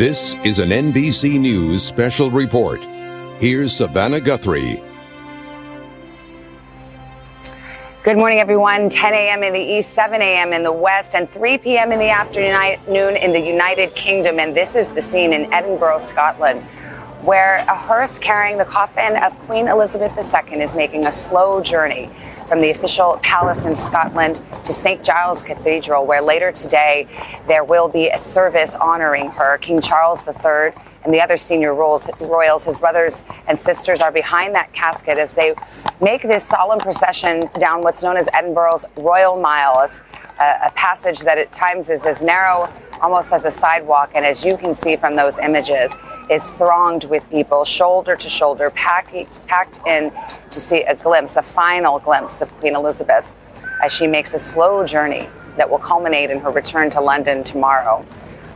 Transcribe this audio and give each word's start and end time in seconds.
This 0.00 0.34
is 0.46 0.60
an 0.60 0.70
NBC 0.70 1.38
News 1.38 1.84
special 1.84 2.30
report. 2.30 2.82
Here's 3.38 3.76
Savannah 3.76 4.18
Guthrie. 4.18 4.82
Good 8.02 8.16
morning, 8.16 8.38
everyone. 8.38 8.88
10 8.88 9.12
a.m. 9.12 9.42
in 9.42 9.52
the 9.52 9.60
east, 9.60 9.92
7 9.92 10.22
a.m. 10.22 10.54
in 10.54 10.62
the 10.62 10.72
west, 10.72 11.14
and 11.14 11.30
3 11.30 11.58
p.m. 11.58 11.92
in 11.92 11.98
the 11.98 12.08
afternoon 12.08 13.14
in 13.18 13.30
the 13.30 13.38
United 13.38 13.94
Kingdom. 13.94 14.38
And 14.38 14.56
this 14.56 14.74
is 14.74 14.88
the 14.90 15.02
scene 15.02 15.34
in 15.34 15.52
Edinburgh, 15.52 15.98
Scotland, 15.98 16.64
where 17.20 17.56
a 17.68 17.76
hearse 17.76 18.18
carrying 18.18 18.56
the 18.56 18.64
coffin 18.64 19.16
of 19.16 19.38
Queen 19.40 19.68
Elizabeth 19.68 20.16
II 20.16 20.62
is 20.62 20.74
making 20.74 21.04
a 21.04 21.12
slow 21.12 21.60
journey 21.60 22.08
from 22.50 22.60
the 22.60 22.70
official 22.70 23.16
palace 23.22 23.64
in 23.64 23.76
Scotland 23.76 24.42
to 24.64 24.72
St. 24.72 25.04
Giles 25.04 25.40
Cathedral, 25.40 26.04
where 26.04 26.20
later 26.20 26.50
today 26.50 27.06
there 27.46 27.62
will 27.62 27.86
be 27.86 28.08
a 28.08 28.18
service 28.18 28.74
honoring 28.74 29.30
her. 29.30 29.56
King 29.58 29.80
Charles 29.80 30.26
III 30.26 30.72
and 31.04 31.14
the 31.14 31.20
other 31.22 31.38
senior 31.38 31.76
royals, 31.76 32.64
his 32.64 32.78
brothers 32.80 33.22
and 33.46 33.58
sisters, 33.58 34.00
are 34.00 34.10
behind 34.10 34.52
that 34.56 34.72
casket 34.72 35.16
as 35.16 35.32
they 35.32 35.54
make 36.00 36.22
this 36.22 36.44
solemn 36.44 36.80
procession 36.80 37.48
down 37.60 37.82
what's 37.82 38.02
known 38.02 38.16
as 38.16 38.28
Edinburgh's 38.32 38.84
Royal 38.96 39.40
Mile, 39.40 39.88
a, 40.40 40.72
passage 40.74 41.20
that 41.20 41.38
at 41.38 41.52
times 41.52 41.88
is 41.88 42.04
as 42.04 42.20
narrow 42.20 42.68
almost 43.00 43.32
as 43.32 43.44
a 43.44 43.50
sidewalk. 43.50 44.12
And 44.14 44.24
as 44.24 44.44
you 44.44 44.56
can 44.56 44.74
see 44.74 44.96
from 44.96 45.16
those 45.16 45.38
images, 45.38 45.92
is 46.30 46.48
thronged 46.50 47.04
with 47.04 47.28
people, 47.28 47.64
shoulder 47.64 48.14
to 48.14 48.28
shoulder, 48.30 48.70
packed, 48.70 49.46
packed 49.46 49.80
in 49.86 50.12
to 50.50 50.60
see 50.60 50.82
a 50.82 50.94
glimpse, 50.94 51.36
a 51.36 51.42
final 51.42 51.98
glimpse 51.98 52.40
of 52.40 52.52
Queen 52.54 52.76
Elizabeth 52.76 53.26
as 53.82 53.92
she 53.92 54.06
makes 54.06 54.32
a 54.32 54.38
slow 54.38 54.86
journey 54.86 55.28
that 55.56 55.68
will 55.68 55.78
culminate 55.78 56.30
in 56.30 56.38
her 56.38 56.50
return 56.50 56.88
to 56.90 57.00
London 57.00 57.42
tomorrow. 57.42 58.06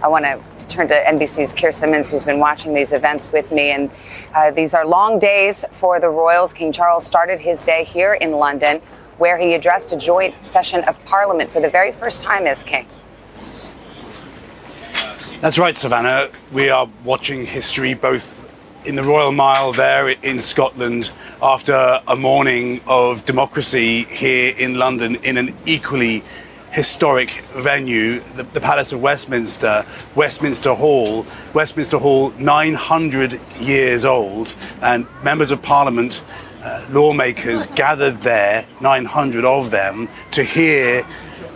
I 0.03 0.09
want 0.09 0.25
to 0.25 0.67
turn 0.69 0.87
to 0.89 0.95
NBC's 0.95 1.55
Keir 1.55 1.72
Simmons, 1.72 2.11
who's 2.11 2.25
been 2.25 2.39
watching 2.39 2.75
these 2.75 2.92
events 2.92 3.33
with 3.33 3.50
me. 3.50 3.70
And 3.70 3.91
uh, 4.34 4.50
these 4.50 4.75
are 4.75 4.87
long 4.87 5.19
days 5.19 5.65
for 5.72 5.98
the 5.98 6.11
royals. 6.11 6.53
King 6.53 6.72
Charles 6.72 7.06
started 7.06 7.41
his 7.41 7.65
day 7.65 7.84
here 7.84 8.15
in 8.15 8.33
London, 8.33 8.81
where 9.19 9.39
he 9.39 9.55
addressed 9.55 9.92
a 9.92 9.97
joint 9.97 10.34
session 10.45 10.84
of 10.84 11.03
Parliament 11.06 11.50
for 11.50 11.61
the 11.61 11.70
very 11.70 11.91
first 11.91 12.22
time 12.22 12.47
as 12.47 12.62
king. 12.62 12.87
That's 15.45 15.59
right, 15.59 15.77
Savannah. 15.77 16.31
We 16.53 16.70
are 16.70 16.89
watching 17.05 17.45
history 17.45 17.92
both 17.92 18.50
in 18.87 18.95
the 18.95 19.05
Royal 19.05 19.31
Mile 19.31 19.75
there 19.75 20.09
in 20.09 20.39
Scotland 20.39 21.12
after 21.42 22.00
a 22.09 22.17
morning 22.17 22.81
of 22.87 23.27
democracy 23.27 24.05
here 24.05 24.55
in 24.56 24.78
London 24.78 25.17
in 25.17 25.37
an 25.37 25.55
equally 25.67 26.25
historic 26.72 27.28
venue, 27.56 28.20
the, 28.37 28.45
the, 28.45 28.61
Palace 28.62 28.95
of 28.95 29.03
Westminster, 29.03 29.84
Westminster 30.15 30.72
Hall. 30.72 31.27
Westminster 31.53 31.98
Hall, 31.98 32.31
900 32.39 33.39
years 33.61 34.06
old, 34.06 34.54
and 34.81 35.06
members 35.22 35.50
of 35.50 35.60
Parliament, 35.60 36.25
uh, 36.62 36.87
lawmakers 36.88 37.66
gathered 37.66 38.22
there, 38.22 38.66
900 38.81 39.44
of 39.44 39.71
them, 39.71 40.09
to 40.31 40.43
hear 40.43 41.06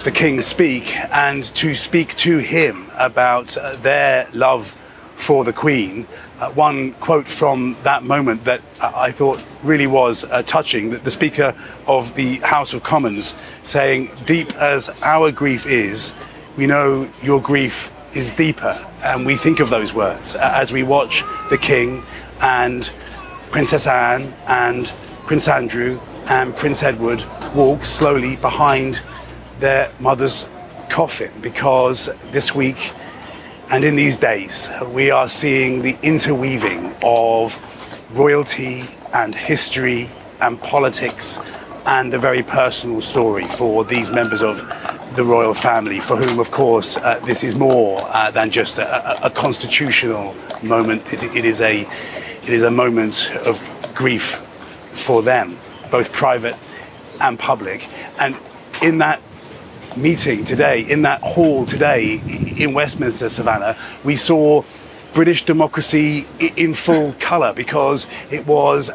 the 0.04 0.10
King 0.12 0.40
speak 0.42 0.96
and 1.12 1.42
to 1.42 1.74
speak 1.74 2.14
to 2.16 2.38
him 2.38 2.90
about 2.98 3.56
uh, 3.56 3.74
their 3.76 4.28
love 4.32 4.68
for 5.16 5.44
the 5.44 5.52
Queen. 5.52 6.06
Uh, 6.38 6.50
one 6.52 6.92
quote 6.94 7.26
from 7.26 7.76
that 7.82 8.04
moment 8.04 8.44
that 8.44 8.60
uh, 8.80 8.92
I 8.94 9.10
thought 9.10 9.42
really 9.62 9.88
was 9.88 10.24
uh, 10.24 10.42
touching 10.42 10.90
that 10.90 11.02
the 11.02 11.10
Speaker 11.10 11.54
of 11.88 12.14
the 12.14 12.36
House 12.36 12.72
of 12.74 12.84
Commons 12.84 13.34
saying, 13.64 14.10
Deep 14.24 14.54
as 14.54 14.88
our 15.02 15.32
grief 15.32 15.66
is, 15.66 16.14
we 16.56 16.66
know 16.66 17.10
your 17.22 17.42
grief 17.42 17.92
is 18.14 18.32
deeper. 18.32 18.76
And 19.04 19.26
we 19.26 19.34
think 19.34 19.58
of 19.58 19.68
those 19.68 19.92
words 19.92 20.36
uh, 20.36 20.52
as 20.54 20.72
we 20.72 20.84
watch 20.84 21.24
the 21.50 21.58
King 21.58 22.04
and 22.40 22.90
Princess 23.50 23.86
Anne 23.86 24.32
and 24.46 24.86
Prince 25.26 25.48
Andrew 25.48 26.00
and 26.28 26.54
Prince 26.54 26.82
Edward 26.82 27.24
walk 27.54 27.84
slowly 27.84 28.36
behind 28.36 29.02
their 29.58 29.90
mother's 29.98 30.48
coffin 30.88 31.32
because 31.40 32.10
this 32.30 32.54
week 32.54 32.92
and 33.70 33.84
in 33.84 33.96
these 33.96 34.16
days 34.16 34.70
we 34.92 35.10
are 35.10 35.28
seeing 35.28 35.82
the 35.82 35.96
interweaving 36.02 36.94
of 37.02 37.54
royalty 38.12 38.84
and 39.12 39.34
history 39.34 40.08
and 40.40 40.60
politics 40.60 41.38
and 41.86 42.12
a 42.12 42.18
very 42.18 42.42
personal 42.42 43.00
story 43.00 43.44
for 43.44 43.84
these 43.84 44.10
members 44.10 44.42
of 44.42 44.58
the 45.16 45.24
royal 45.24 45.54
family, 45.54 46.00
for 46.00 46.16
whom, 46.16 46.38
of 46.38 46.50
course, 46.50 46.96
uh, 46.98 47.18
this 47.20 47.42
is 47.42 47.54
more 47.56 47.98
uh, 48.10 48.30
than 48.30 48.50
just 48.50 48.78
a, 48.78 49.24
a, 49.24 49.26
a 49.26 49.30
constitutional 49.30 50.34
moment. 50.62 51.12
It, 51.12 51.24
it, 51.34 51.44
is 51.44 51.60
a, 51.60 51.80
it 52.42 52.48
is 52.48 52.62
a 52.62 52.70
moment 52.70 53.30
of 53.46 53.58
grief 53.94 54.36
for 54.92 55.22
them, 55.22 55.58
both 55.90 56.12
private 56.12 56.56
and 57.20 57.38
public. 57.38 57.88
And 58.20 58.36
in 58.82 58.98
that 58.98 59.22
meeting 59.96 60.44
today, 60.44 60.82
in 60.82 61.02
that 61.02 61.20
hall 61.22 61.66
today 61.66 62.20
in 62.56 62.74
Westminster, 62.74 63.28
Savannah, 63.28 63.76
we 64.04 64.16
saw 64.16 64.62
British 65.12 65.44
democracy 65.44 66.26
in 66.56 66.74
full 66.74 67.14
colour 67.18 67.52
because 67.52 68.06
it 68.30 68.46
was 68.46 68.90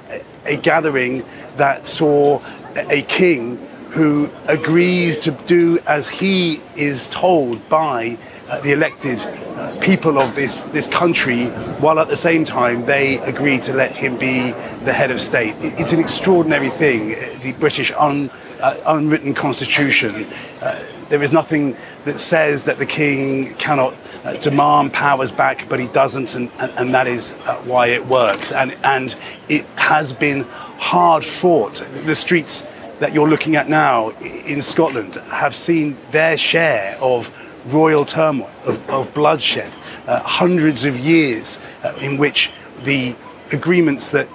a 0.46 0.58
gathering 0.58 1.26
that 1.58 1.88
saw 1.88 2.42
a 2.76 3.02
king 3.04 3.58
who 3.92 4.30
agrees 4.48 5.20
to 5.20 5.32
do 5.46 5.80
as 5.86 6.10
he 6.10 6.60
is 6.76 7.06
told 7.08 7.68
by 7.70 8.18
uh, 8.50 8.60
the 8.62 8.72
elected 8.72 9.24
uh, 9.24 9.78
people 9.80 10.18
of 10.18 10.36
this, 10.36 10.62
this 10.62 10.88
country, 10.88 11.46
while 11.80 12.00
at 12.00 12.08
the 12.08 12.18
same 12.18 12.44
time 12.44 12.86
they 12.86 13.20
agree 13.20 13.60
to 13.60 13.74
let 13.74 13.92
him 13.92 14.18
be 14.18 14.52
the 14.84 14.92
head 14.92 15.12
of 15.12 15.22
state. 15.22 15.54
It's 15.62 15.94
an 15.94 16.00
extraordinary 16.00 16.70
thing, 16.70 17.10
the 17.42 17.56
British 17.60 17.92
un, 17.98 18.32
uh, 18.64 18.78
unwritten 18.88 19.34
constitution. 19.34 20.26
Uh, 20.62 20.84
there 21.10 21.22
is 21.22 21.32
nothing 21.34 21.76
that 22.06 22.18
says 22.18 22.64
that 22.64 22.80
the 22.80 22.86
king 22.86 23.54
cannot 23.56 23.94
uh, 24.24 24.34
demand 24.38 24.94
powers 24.94 25.32
back, 25.34 25.68
but 25.68 25.80
he 25.80 25.88
doesn't, 25.88 26.34
and, 26.34 26.50
and, 26.60 26.72
and 26.80 26.94
that 26.94 27.06
is 27.06 27.34
uh, 27.46 27.56
why 27.66 27.88
it 27.88 28.06
works. 28.08 28.54
And, 28.54 28.76
and 28.84 29.16
it 29.50 29.66
has 29.76 30.14
been 30.14 30.44
hard 30.80 31.26
fought. 31.26 31.76
The 32.06 32.16
streets 32.16 32.66
that 33.00 33.14
you're 33.14 33.28
looking 33.28 33.58
at 33.58 33.68
now 33.68 34.10
in 34.22 34.62
Scotland 34.62 35.16
have 35.16 35.54
seen 35.54 35.98
their 36.12 36.38
share 36.38 36.98
of 37.02 37.30
royal 37.66 38.06
turmoil, 38.06 38.50
of, 38.66 38.90
of 38.90 39.14
bloodshed, 39.14 39.76
uh, 40.08 40.22
hundreds 40.24 40.86
of 40.86 40.98
years 40.98 41.60
uh, 41.84 41.94
in 42.02 42.18
which 42.18 42.52
the 42.84 43.16
agreements 43.52 44.10
that 44.12 44.28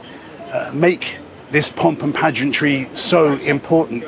make 0.73 1.19
this 1.51 1.71
pomp 1.71 2.03
and 2.03 2.15
pageantry 2.15 2.89
so 2.95 3.35
important 3.39 4.05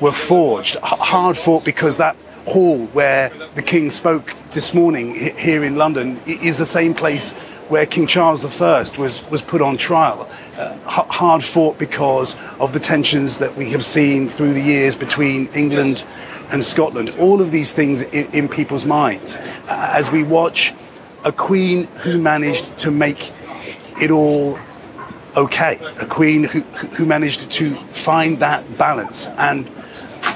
were 0.00 0.12
forged. 0.12 0.76
Hard 0.82 1.36
fought 1.36 1.64
because 1.64 1.96
that 1.98 2.16
hall 2.46 2.86
where 2.86 3.30
the 3.54 3.62
King 3.62 3.90
spoke 3.90 4.34
this 4.50 4.74
morning 4.74 5.14
here 5.36 5.62
in 5.64 5.76
London 5.76 6.20
is 6.26 6.58
the 6.58 6.64
same 6.64 6.92
place 6.92 7.32
where 7.68 7.86
King 7.86 8.06
Charles 8.06 8.44
I 8.60 8.84
was, 8.98 9.30
was 9.30 9.40
put 9.40 9.62
on 9.62 9.76
trial. 9.76 10.28
Uh, 10.58 10.76
hard 10.86 11.42
fought 11.42 11.78
because 11.78 12.36
of 12.58 12.72
the 12.72 12.80
tensions 12.80 13.38
that 13.38 13.56
we 13.56 13.70
have 13.70 13.84
seen 13.84 14.28
through 14.28 14.52
the 14.52 14.60
years 14.60 14.94
between 14.94 15.46
England 15.54 16.04
and 16.50 16.62
Scotland. 16.62 17.14
All 17.18 17.40
of 17.40 17.50
these 17.50 17.72
things 17.72 18.02
in, 18.02 18.30
in 18.32 18.48
people's 18.48 18.84
minds. 18.84 19.38
Uh, 19.68 19.94
as 19.96 20.10
we 20.10 20.22
watch 20.22 20.74
a 21.24 21.32
queen 21.32 21.84
who 22.02 22.20
managed 22.20 22.76
to 22.78 22.90
make 22.90 23.30
it 24.00 24.10
all 24.10 24.58
okay, 25.36 25.78
a 26.00 26.06
queen 26.06 26.44
who, 26.44 26.60
who 26.60 27.06
managed 27.06 27.50
to 27.50 27.74
find 27.74 28.38
that 28.40 28.78
balance. 28.78 29.26
And 29.38 29.70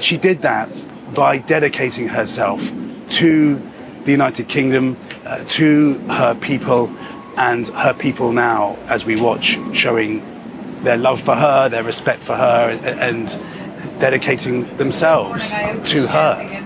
she 0.01 0.17
did 0.17 0.41
that 0.41 0.69
by 1.13 1.37
dedicating 1.39 2.07
herself 2.07 2.71
to 3.09 3.61
the 4.03 4.11
United 4.11 4.47
Kingdom, 4.47 4.97
uh, 5.25 5.43
to 5.45 5.95
her 6.09 6.35
people, 6.35 6.89
and 7.37 7.67
her 7.69 7.93
people 7.93 8.31
now, 8.31 8.77
as 8.87 9.05
we 9.05 9.19
watch, 9.21 9.57
showing 9.73 10.23
their 10.83 10.97
love 10.97 11.21
for 11.21 11.35
her, 11.35 11.69
their 11.69 11.83
respect 11.83 12.21
for 12.21 12.35
her, 12.35 12.69
and, 12.69 12.85
and 12.99 13.99
dedicating 13.99 14.75
themselves 14.77 15.51
to 15.51 16.07
her. 16.07 16.63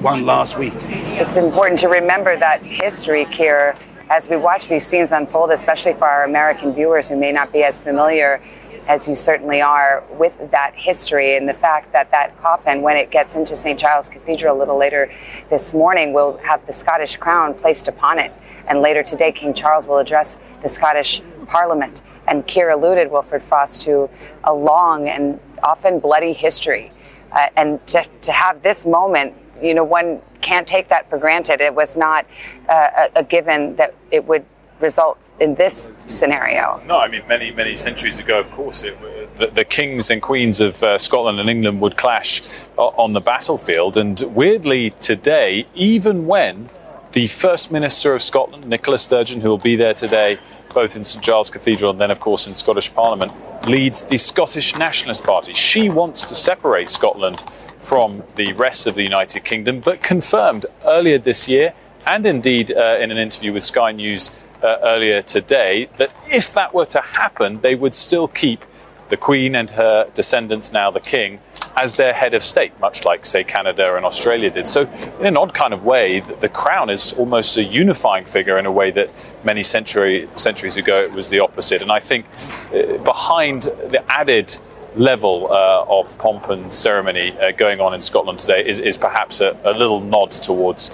one 0.00 0.24
last 0.24 0.56
week. 0.56 0.72
It's 0.78 1.36
important 1.36 1.78
to 1.80 1.88
remember 1.88 2.36
that 2.38 2.62
history, 2.62 3.26
Keir, 3.26 3.76
as 4.10 4.28
we 4.28 4.36
watch 4.36 4.68
these 4.68 4.84
scenes 4.84 5.12
unfold, 5.12 5.52
especially 5.52 5.94
for 5.94 6.06
our 6.06 6.24
American 6.24 6.74
viewers 6.74 7.08
who 7.08 7.16
may 7.16 7.30
not 7.30 7.52
be 7.52 7.62
as 7.62 7.80
familiar 7.80 8.42
as 8.88 9.08
you 9.08 9.14
certainly 9.14 9.60
are 9.60 10.02
with 10.18 10.36
that 10.50 10.74
history 10.74 11.36
and 11.36 11.48
the 11.48 11.54
fact 11.54 11.92
that 11.92 12.10
that 12.10 12.36
coffin, 12.42 12.82
when 12.82 12.96
it 12.96 13.10
gets 13.10 13.36
into 13.36 13.54
St. 13.54 13.78
Giles 13.78 14.08
Cathedral 14.08 14.56
a 14.56 14.58
little 14.58 14.76
later 14.76 15.12
this 15.48 15.72
morning, 15.74 16.12
will 16.12 16.38
have 16.38 16.66
the 16.66 16.72
Scottish 16.72 17.16
crown 17.16 17.54
placed 17.54 17.86
upon 17.86 18.18
it. 18.18 18.32
And 18.66 18.80
later 18.80 19.04
today, 19.04 19.30
King 19.30 19.54
Charles 19.54 19.86
will 19.86 19.98
address 19.98 20.40
the 20.62 20.68
Scottish 20.68 21.22
Parliament. 21.46 22.02
And 22.26 22.44
Keir 22.48 22.70
alluded, 22.70 23.12
Wilfred 23.12 23.42
Frost, 23.42 23.82
to 23.82 24.10
a 24.42 24.52
long 24.52 25.08
and 25.08 25.38
often 25.62 26.00
bloody 26.00 26.32
history. 26.32 26.90
Uh, 27.30 27.48
and 27.56 27.86
to, 27.86 28.04
to 28.22 28.32
have 28.32 28.60
this 28.62 28.86
moment, 28.86 29.34
you 29.62 29.74
know, 29.74 29.84
one 29.84 30.20
can't 30.40 30.66
take 30.66 30.88
that 30.88 31.08
for 31.08 31.18
granted. 31.18 31.60
It 31.60 31.74
was 31.74 31.96
not 31.96 32.26
uh, 32.68 33.08
a, 33.14 33.24
given 33.24 33.76
that 33.76 33.94
it 34.10 34.26
would 34.26 34.44
result 34.80 35.18
in 35.40 35.54
this 35.54 35.88
scenario. 36.06 36.80
No, 36.86 36.98
I 36.98 37.08
mean, 37.08 37.22
many, 37.26 37.50
many 37.50 37.74
centuries 37.74 38.20
ago, 38.20 38.38
of 38.38 38.50
course, 38.50 38.82
it, 38.84 38.96
the, 39.38 39.46
the, 39.46 39.64
kings 39.64 40.10
and 40.10 40.20
queens 40.20 40.60
of 40.60 40.82
uh, 40.82 40.98
Scotland 40.98 41.40
and 41.40 41.48
England 41.48 41.80
would 41.80 41.96
clash 41.96 42.42
on 42.76 43.14
the 43.14 43.20
battlefield. 43.20 43.96
And 43.96 44.20
weirdly, 44.20 44.90
today, 45.00 45.66
even 45.74 46.26
when 46.26 46.68
the 47.12 47.26
First 47.26 47.72
Minister 47.72 48.14
of 48.14 48.22
Scotland, 48.22 48.66
Nicola 48.66 48.98
Sturgeon, 48.98 49.40
who 49.40 49.48
will 49.48 49.58
be 49.58 49.76
there 49.76 49.94
today, 49.94 50.38
both 50.74 50.96
in 50.96 51.04
St 51.04 51.22
Giles 51.24 51.50
Cathedral 51.50 51.90
and 51.90 52.00
then, 52.00 52.10
of 52.10 52.20
course, 52.20 52.46
in 52.46 52.54
Scottish 52.54 52.92
Parliament, 52.94 53.32
leads 53.68 54.04
the 54.04 54.16
Scottish 54.16 54.76
Nationalist 54.76 55.24
Party. 55.24 55.52
She 55.52 55.88
wants 55.88 56.24
to 56.26 56.34
separate 56.34 56.90
Scotland 56.90 57.40
from 57.80 58.22
the 58.36 58.52
rest 58.54 58.86
of 58.86 58.94
the 58.94 59.02
United 59.02 59.44
Kingdom, 59.44 59.80
but 59.80 60.02
confirmed 60.02 60.66
earlier 60.84 61.18
this 61.18 61.48
year, 61.48 61.74
and 62.06 62.26
indeed 62.26 62.72
uh, 62.72 62.96
in 62.98 63.10
an 63.10 63.18
interview 63.18 63.52
with 63.52 63.62
Sky 63.62 63.92
News 63.92 64.30
uh, 64.62 64.76
earlier 64.82 65.22
today 65.22 65.88
that 65.96 66.10
if 66.30 66.54
that 66.54 66.74
were 66.74 66.86
to 66.86 67.00
happen, 67.00 67.60
they 67.60 67.74
would 67.74 67.94
still 67.94 68.28
keep 68.28 68.64
the 69.10 69.16
Queen 69.16 69.54
and 69.54 69.70
her 69.70 70.08
descendants, 70.14 70.72
now 70.72 70.90
the 70.90 71.00
King, 71.00 71.40
as 71.76 71.96
their 71.96 72.12
head 72.12 72.34
of 72.34 72.42
state, 72.42 72.78
much 72.80 73.04
like, 73.04 73.26
say, 73.26 73.44
Canada 73.44 73.96
and 73.96 74.04
Australia 74.04 74.50
did. 74.50 74.68
So, 74.68 74.82
in 75.20 75.26
an 75.26 75.36
odd 75.36 75.52
kind 75.52 75.74
of 75.74 75.84
way, 75.84 76.20
the, 76.20 76.48
crown 76.48 76.90
is 76.90 77.12
almost 77.14 77.56
a 77.56 77.62
unifying 77.62 78.24
figure 78.24 78.58
in 78.58 78.66
a 78.66 78.72
way 78.72 78.90
that 78.92 79.12
many 79.44 79.62
century, 79.62 80.28
centuries 80.36 80.76
ago 80.76 81.02
it 81.02 81.12
was 81.12 81.28
the 81.28 81.40
opposite. 81.40 81.82
And 81.82 81.92
I 81.92 82.00
think 82.00 82.26
uh, 82.74 82.98
behind 82.98 83.62
the 83.62 84.02
added 84.08 84.56
level 84.96 85.50
uh, 85.50 85.84
of 85.88 86.16
pomp 86.18 86.48
and 86.50 86.74
ceremony 86.74 87.38
uh, 87.38 87.52
going 87.52 87.80
on 87.80 87.94
in 87.94 88.00
Scotland 88.00 88.40
today 88.40 88.66
is, 88.66 88.78
is 88.78 88.96
perhaps 88.96 89.40
a, 89.40 89.56
a 89.64 89.72
little 89.72 90.00
nod 90.00 90.32
towards 90.32 90.90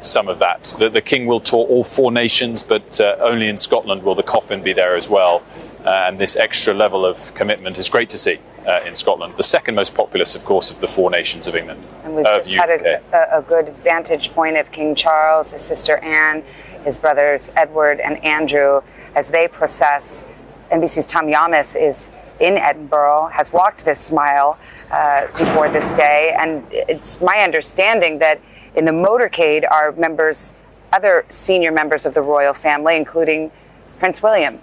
some 0.00 0.28
of 0.28 0.38
that. 0.38 0.74
The, 0.78 0.88
the, 0.88 1.00
king 1.00 1.26
will 1.26 1.40
tour 1.40 1.66
all 1.66 1.84
four 1.84 2.10
nations, 2.10 2.62
but 2.62 3.00
uh, 3.00 3.16
only 3.20 3.48
in 3.48 3.58
Scotland 3.58 4.02
will 4.02 4.14
the 4.14 4.22
coffin 4.22 4.62
be 4.62 4.72
there 4.72 4.96
as 4.96 5.08
well. 5.08 5.42
Uh, 5.84 6.04
and 6.06 6.18
this 6.18 6.36
extra 6.36 6.74
level 6.74 7.06
of 7.06 7.34
commitment 7.34 7.78
is 7.78 7.88
great 7.88 8.10
to 8.10 8.18
see 8.18 8.38
uh, 8.66 8.80
in 8.86 8.94
Scotland, 8.94 9.34
the 9.36 9.42
second 9.42 9.74
most 9.74 9.94
populous, 9.94 10.34
of 10.34 10.44
course, 10.44 10.70
of 10.70 10.80
the 10.80 10.86
four 10.86 11.10
nations 11.10 11.46
of 11.46 11.56
England. 11.56 11.82
And 12.04 12.14
we've 12.14 12.24
just 12.24 12.52
had 12.52 12.70
a, 12.70 13.38
a, 13.38 13.42
good 13.42 13.74
vantage 13.82 14.32
point 14.32 14.56
of 14.56 14.70
King 14.70 14.94
Charles, 14.94 15.52
his 15.52 15.62
sister 15.62 15.96
Anne, 15.98 16.42
his 16.84 16.98
brothers 16.98 17.50
Edward 17.56 18.00
and 18.00 18.22
Andrew 18.24 18.82
as 19.14 19.30
they 19.30 19.48
process. 19.48 20.24
NBC's 20.70 21.06
Tom 21.06 21.30
Llamas 21.30 21.74
is 21.74 22.10
in 22.38 22.56
Edinburgh, 22.56 23.28
has 23.32 23.52
walked 23.52 23.84
this 23.84 24.10
mile 24.10 24.58
uh, 24.90 25.26
before 25.38 25.68
this 25.68 25.92
day, 25.92 26.34
and 26.38 26.64
it's 26.70 27.20
my 27.20 27.40
understanding 27.40 28.18
that 28.18 28.40
in 28.74 28.84
the 28.84 28.92
motorcade 28.92 29.70
are 29.70 29.92
members, 29.92 30.54
other 30.92 31.24
senior 31.30 31.72
members 31.72 32.06
of 32.06 32.14
the 32.14 32.22
royal 32.22 32.54
family, 32.54 32.96
including 32.96 33.50
Prince 33.98 34.22
William. 34.22 34.60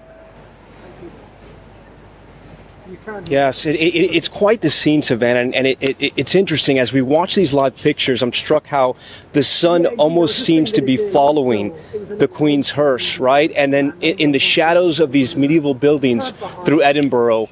Yes, 3.28 3.66
it, 3.66 3.76
it, 3.76 4.16
it's 4.16 4.28
quite 4.30 4.62
the 4.62 4.70
scene, 4.70 5.02
Savannah, 5.02 5.40
and, 5.42 5.56
and 5.56 5.68
it, 5.68 5.78
it's 5.82 6.36
interesting 6.36 6.80
as 6.80 6.94
we 6.94 7.02
watch 7.02 7.36
these 7.36 7.54
live 7.54 7.76
pictures. 7.76 8.22
I'm 8.22 8.32
struck 8.32 8.68
how 8.68 8.96
the 9.34 9.44
sun 9.44 9.86
almost 9.98 10.40
seems 10.40 10.72
to 10.74 10.82
be 10.82 10.96
following 10.96 11.76
the 11.94 12.28
Queen's 12.28 12.72
hearse, 12.72 13.20
right? 13.20 13.52
And 13.56 13.74
then 13.74 13.94
in 14.02 14.32
the 14.32 14.40
shadows 14.40 15.00
of 15.00 15.12
these 15.12 15.36
medieval 15.36 15.74
buildings 15.74 16.32
through 16.66 16.82
Edinburgh, 16.82 17.48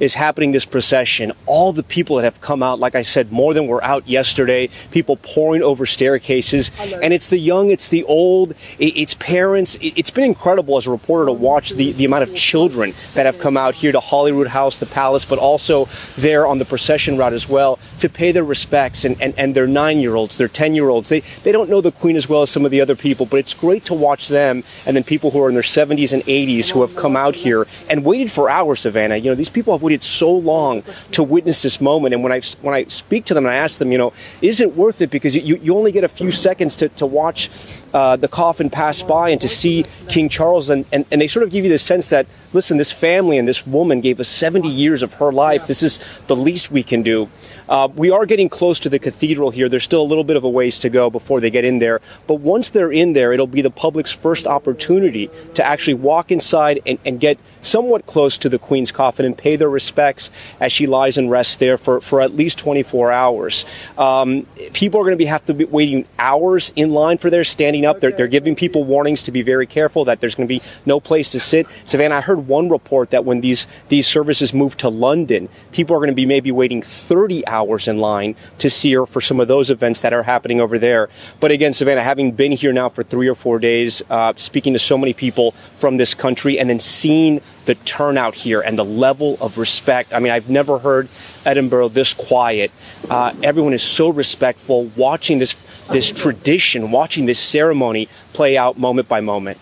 is 0.00 0.14
happening 0.14 0.52
this 0.52 0.64
procession. 0.64 1.32
All 1.46 1.72
the 1.72 1.82
people 1.82 2.16
that 2.16 2.24
have 2.24 2.40
come 2.40 2.62
out, 2.62 2.78
like 2.78 2.94
I 2.94 3.02
said, 3.02 3.32
more 3.32 3.54
than 3.54 3.66
were 3.66 3.82
out 3.84 4.08
yesterday, 4.08 4.68
people 4.90 5.16
pouring 5.16 5.62
over 5.62 5.86
staircases. 5.86 6.70
And 7.02 7.12
it's 7.12 7.30
the 7.30 7.38
young, 7.38 7.70
it's 7.70 7.88
the 7.88 8.04
old, 8.04 8.54
it's 8.78 9.14
parents. 9.14 9.76
It's 9.80 10.10
been 10.10 10.24
incredible 10.24 10.76
as 10.76 10.86
a 10.86 10.90
reporter 10.90 11.26
to 11.26 11.32
watch 11.32 11.70
the, 11.70 11.92
the 11.92 12.04
amount 12.04 12.22
of 12.24 12.34
children 12.34 12.94
that 13.14 13.26
have 13.26 13.38
come 13.38 13.56
out 13.56 13.74
here 13.74 13.92
to 13.92 14.00
Holyrood 14.00 14.48
House, 14.48 14.78
the 14.78 14.86
palace, 14.86 15.24
but 15.24 15.38
also 15.38 15.88
there 16.16 16.46
on 16.46 16.58
the 16.58 16.64
procession 16.64 17.16
route 17.18 17.32
as 17.32 17.48
well 17.48 17.78
to 18.00 18.08
pay 18.08 18.32
their 18.32 18.44
respects. 18.44 19.04
And, 19.04 19.20
and, 19.20 19.34
and 19.36 19.54
their 19.54 19.66
nine 19.66 19.98
year 19.98 20.14
olds, 20.14 20.36
their 20.36 20.48
10 20.48 20.74
year 20.74 20.88
olds, 20.88 21.08
they, 21.08 21.20
they 21.42 21.52
don't 21.52 21.70
know 21.70 21.80
the 21.80 21.92
Queen 21.92 22.16
as 22.16 22.28
well 22.28 22.42
as 22.42 22.50
some 22.50 22.64
of 22.64 22.70
the 22.70 22.80
other 22.80 22.96
people, 22.96 23.26
but 23.26 23.38
it's 23.38 23.54
great 23.54 23.84
to 23.86 23.94
watch 23.94 24.28
them 24.28 24.62
and 24.86 24.96
then 24.96 25.04
people 25.04 25.30
who 25.30 25.42
are 25.42 25.48
in 25.48 25.54
their 25.54 25.62
70s 25.62 26.12
and 26.12 26.22
80s 26.24 26.70
who 26.70 26.82
have 26.82 26.96
come 26.96 27.16
out 27.16 27.34
here 27.34 27.66
and 27.90 28.04
waited 28.04 28.30
for 28.30 28.48
hours, 28.48 28.80
Savannah. 28.80 29.16
You 29.16 29.30
know, 29.30 29.34
these 29.34 29.50
people 29.50 29.72
have 29.74 29.82
waited 29.88 30.04
so 30.04 30.30
long 30.30 30.82
to 31.12 31.22
witness 31.22 31.62
this 31.62 31.80
moment. 31.80 32.14
And 32.14 32.22
when 32.22 32.32
I 32.32 32.40
when 32.60 32.74
I 32.74 32.84
speak 32.84 33.24
to 33.26 33.34
them 33.34 33.46
and 33.46 33.52
I 33.52 33.56
ask 33.56 33.78
them, 33.78 33.90
you 33.90 33.98
know, 33.98 34.12
is 34.42 34.60
it 34.60 34.76
worth 34.76 35.00
it? 35.00 35.10
Because 35.10 35.34
you, 35.34 35.56
you 35.56 35.76
only 35.76 35.92
get 35.92 36.04
a 36.04 36.08
few 36.08 36.30
seconds 36.30 36.76
to, 36.76 36.88
to 36.90 37.06
watch 37.06 37.50
uh, 37.92 38.16
the 38.16 38.28
coffin 38.28 38.70
pass 38.70 39.02
by 39.02 39.30
and 39.30 39.40
to 39.40 39.48
see 39.48 39.84
King 40.08 40.28
Charles, 40.28 40.70
and, 40.70 40.84
and, 40.92 41.04
and 41.10 41.20
they 41.20 41.28
sort 41.28 41.42
of 41.42 41.50
give 41.50 41.64
you 41.64 41.70
the 41.70 41.78
sense 41.78 42.10
that, 42.10 42.26
listen, 42.52 42.76
this 42.76 42.92
family 42.92 43.38
and 43.38 43.46
this 43.46 43.66
woman 43.66 44.00
gave 44.00 44.20
us 44.20 44.28
70 44.28 44.68
years 44.68 45.02
of 45.02 45.14
her 45.14 45.32
life. 45.32 45.66
This 45.66 45.82
is 45.82 46.00
the 46.26 46.36
least 46.36 46.70
we 46.70 46.82
can 46.82 47.02
do. 47.02 47.28
Uh, 47.68 47.88
we 47.94 48.10
are 48.10 48.24
getting 48.24 48.48
close 48.48 48.80
to 48.80 48.88
the 48.88 48.98
cathedral 48.98 49.50
here. 49.50 49.68
There's 49.68 49.84
still 49.84 50.00
a 50.00 50.04
little 50.04 50.24
bit 50.24 50.36
of 50.36 50.44
a 50.44 50.48
ways 50.48 50.78
to 50.80 50.88
go 50.88 51.10
before 51.10 51.40
they 51.40 51.50
get 51.50 51.64
in 51.64 51.78
there. 51.78 52.00
But 52.26 52.36
once 52.36 52.70
they're 52.70 52.90
in 52.90 53.12
there, 53.12 53.32
it'll 53.32 53.46
be 53.46 53.60
the 53.60 53.70
public's 53.70 54.10
first 54.10 54.46
opportunity 54.46 55.28
to 55.54 55.64
actually 55.64 55.94
walk 55.94 56.30
inside 56.30 56.80
and, 56.86 56.98
and 57.04 57.20
get 57.20 57.38
somewhat 57.60 58.06
close 58.06 58.38
to 58.38 58.48
the 58.48 58.58
Queen's 58.58 58.90
coffin 58.90 59.26
and 59.26 59.36
pay 59.36 59.56
their 59.56 59.68
respects 59.68 60.30
as 60.60 60.72
she 60.72 60.86
lies 60.86 61.18
and 61.18 61.30
rests 61.30 61.58
there 61.58 61.76
for, 61.76 62.00
for 62.00 62.20
at 62.22 62.34
least 62.34 62.58
24 62.58 63.12
hours. 63.12 63.66
Um, 63.98 64.46
people 64.72 65.00
are 65.00 65.04
going 65.04 65.12
to 65.12 65.18
be 65.18 65.26
have 65.26 65.44
to 65.44 65.54
be 65.54 65.64
waiting 65.64 66.06
hours 66.18 66.72
in 66.74 66.90
line 66.90 67.18
for 67.18 67.28
their 67.28 67.44
standing 67.44 67.77
up. 67.84 68.00
They're, 68.00 68.12
they're 68.12 68.26
giving 68.26 68.54
people 68.54 68.84
warnings 68.84 69.22
to 69.24 69.32
be 69.32 69.42
very 69.42 69.66
careful 69.66 70.04
that 70.06 70.20
there's 70.20 70.34
going 70.34 70.48
to 70.48 70.54
be 70.54 70.60
no 70.86 71.00
place 71.00 71.32
to 71.32 71.40
sit. 71.40 71.66
Savannah, 71.84 72.16
I 72.16 72.20
heard 72.20 72.48
one 72.48 72.68
report 72.68 73.10
that 73.10 73.24
when 73.24 73.40
these 73.40 73.66
these 73.88 74.06
services 74.06 74.52
move 74.52 74.76
to 74.78 74.88
London, 74.88 75.48
people 75.72 75.94
are 75.94 76.00
going 76.00 76.10
to 76.10 76.14
be 76.14 76.26
maybe 76.26 76.50
waiting 76.50 76.82
30 76.82 77.46
hours 77.46 77.68
hours 77.68 77.88
in 77.88 77.98
line 77.98 78.34
to 78.58 78.70
see 78.70 78.92
her 78.94 79.06
for 79.06 79.20
some 79.20 79.40
of 79.40 79.48
those 79.48 79.70
events 79.70 80.00
that 80.00 80.12
are 80.12 80.22
happening 80.22 80.60
over 80.60 80.78
there. 80.78 81.08
But 81.40 81.50
again, 81.50 81.72
Savannah, 81.72 82.02
having 82.02 82.32
been 82.32 82.52
here 82.52 82.72
now 82.72 82.88
for 82.88 83.02
three 83.02 83.28
or 83.28 83.34
four 83.34 83.58
days, 83.58 84.02
uh, 84.10 84.32
speaking 84.36 84.72
to 84.72 84.78
so 84.78 84.96
many 84.96 85.12
people 85.12 85.52
from 85.78 85.96
this 85.96 86.14
country, 86.14 86.58
and 86.58 86.68
then 86.70 86.80
seeing 86.80 87.40
the 87.66 87.74
turnout 87.74 88.34
here 88.34 88.60
and 88.60 88.78
the 88.78 88.84
level 88.84 89.36
of 89.40 89.58
respect. 89.58 90.14
I 90.14 90.20
mean, 90.20 90.32
I've 90.32 90.48
never 90.48 90.78
heard 90.78 91.08
Edinburgh 91.44 91.90
this 91.90 92.14
quiet. 92.14 92.70
Uh, 93.10 93.34
everyone 93.42 93.74
is 93.74 93.82
so 93.82 94.08
respectful, 94.08 94.86
watching 94.96 95.38
this 95.38 95.54
this 95.90 96.10
tradition, 96.12 96.90
watching 96.90 97.26
this 97.26 97.38
ceremony 97.38 98.08
play 98.32 98.56
out 98.56 98.78
moment 98.78 99.08
by 99.08 99.20
moment. 99.20 99.58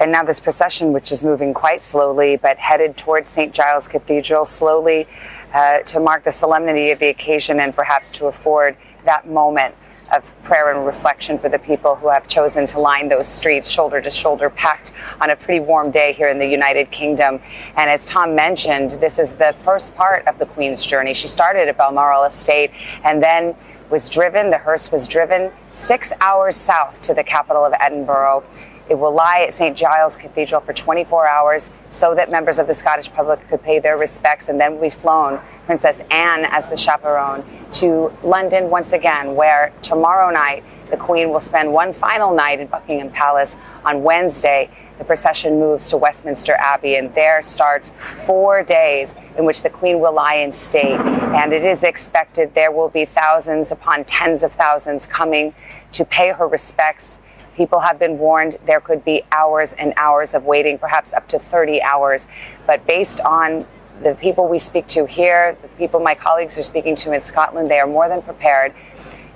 And 0.00 0.10
now 0.10 0.24
this 0.24 0.40
procession, 0.40 0.92
which 0.92 1.12
is 1.12 1.22
moving 1.22 1.54
quite 1.54 1.80
slowly, 1.80 2.36
but 2.36 2.58
headed 2.58 2.96
towards 2.96 3.28
St. 3.28 3.54
Giles 3.54 3.86
Cathedral, 3.86 4.44
slowly 4.44 5.06
uh, 5.52 5.80
to 5.80 6.00
mark 6.00 6.24
the 6.24 6.32
solemnity 6.32 6.90
of 6.90 6.98
the 6.98 7.08
occasion 7.08 7.60
and 7.60 7.74
perhaps 7.74 8.10
to 8.12 8.26
afford 8.26 8.76
that 9.04 9.28
moment 9.28 9.74
of 10.12 10.32
prayer 10.42 10.72
and 10.72 10.86
reflection 10.86 11.38
for 11.38 11.48
the 11.48 11.58
people 11.58 11.94
who 11.96 12.08
have 12.08 12.28
chosen 12.28 12.66
to 12.66 12.80
line 12.80 13.08
those 13.08 13.26
streets 13.26 13.68
shoulder 13.68 14.00
to 14.00 14.10
shoulder, 14.10 14.50
packed 14.50 14.92
on 15.20 15.30
a 15.30 15.36
pretty 15.36 15.60
warm 15.60 15.90
day 15.90 16.12
here 16.12 16.28
in 16.28 16.38
the 16.38 16.46
United 16.46 16.90
Kingdom. 16.90 17.40
And 17.76 17.90
as 17.90 18.06
Tom 18.06 18.34
mentioned, 18.34 18.92
this 18.92 19.18
is 19.18 19.32
the 19.32 19.54
first 19.62 19.94
part 19.94 20.26
of 20.26 20.38
the 20.38 20.46
Queen's 20.46 20.84
journey. 20.84 21.14
She 21.14 21.28
started 21.28 21.68
at 21.68 21.76
Balmoral 21.76 22.24
Estate 22.24 22.70
and 23.04 23.22
then 23.22 23.54
was 23.90 24.08
driven, 24.08 24.50
the 24.50 24.58
hearse 24.58 24.90
was 24.90 25.06
driven 25.06 25.52
six 25.72 26.12
hours 26.20 26.56
south 26.56 27.00
to 27.02 27.14
the 27.14 27.24
capital 27.24 27.64
of 27.64 27.72
Edinburgh. 27.80 28.44
It 28.88 28.98
will 28.98 29.12
lie 29.12 29.44
at 29.46 29.54
St. 29.54 29.76
Giles 29.76 30.16
Cathedral 30.16 30.60
for 30.60 30.72
24 30.72 31.26
hours 31.26 31.70
so 31.90 32.14
that 32.14 32.30
members 32.30 32.58
of 32.58 32.66
the 32.66 32.74
Scottish 32.74 33.10
public 33.10 33.46
could 33.48 33.62
pay 33.62 33.78
their 33.78 33.96
respects. 33.96 34.48
And 34.48 34.60
then 34.60 34.78
we 34.78 34.90
flown 34.90 35.40
Princess 35.66 36.02
Anne 36.10 36.44
as 36.46 36.68
the 36.68 36.76
chaperone 36.76 37.44
to 37.72 38.12
London 38.22 38.68
once 38.68 38.92
again, 38.92 39.34
where 39.34 39.72
tomorrow 39.82 40.30
night 40.30 40.64
the 40.90 40.96
Queen 40.96 41.30
will 41.30 41.40
spend 41.40 41.72
one 41.72 41.94
final 41.94 42.34
night 42.34 42.60
in 42.60 42.66
Buckingham 42.66 43.10
Palace 43.10 43.56
on 43.84 44.02
Wednesday. 44.02 44.70
the 44.98 45.04
procession 45.04 45.58
moves 45.58 45.90
to 45.90 45.96
Westminster 45.96 46.54
Abbey, 46.54 46.94
and 46.94 47.12
there 47.16 47.42
starts 47.42 47.90
four 48.24 48.62
days 48.62 49.16
in 49.36 49.44
which 49.44 49.62
the 49.62 49.70
Queen 49.70 49.98
will 49.98 50.14
lie 50.14 50.36
in 50.36 50.52
state. 50.52 51.00
And 51.00 51.52
it 51.52 51.64
is 51.64 51.82
expected 51.82 52.54
there 52.54 52.70
will 52.70 52.90
be 52.90 53.04
thousands 53.04 53.72
upon 53.72 54.04
tens 54.04 54.44
of 54.44 54.52
thousands 54.52 55.06
coming 55.08 55.52
to 55.92 56.04
pay 56.04 56.30
her 56.30 56.46
respects. 56.46 57.18
People 57.56 57.80
have 57.80 57.98
been 57.98 58.18
warned 58.18 58.58
there 58.66 58.80
could 58.80 59.04
be 59.04 59.22
hours 59.32 59.72
and 59.74 59.92
hours 59.96 60.34
of 60.34 60.44
waiting, 60.44 60.78
perhaps 60.78 61.12
up 61.12 61.28
to 61.28 61.38
30 61.38 61.82
hours. 61.82 62.28
But 62.66 62.86
based 62.86 63.20
on 63.20 63.66
the 64.02 64.14
people 64.16 64.48
we 64.48 64.58
speak 64.58 64.86
to 64.88 65.06
here, 65.06 65.56
the 65.62 65.68
people 65.68 66.00
my 66.00 66.14
colleagues 66.14 66.58
are 66.58 66.62
speaking 66.62 66.96
to 66.96 67.12
in 67.12 67.20
Scotland, 67.20 67.70
they 67.70 67.78
are 67.78 67.86
more 67.86 68.08
than 68.08 68.22
prepared 68.22 68.74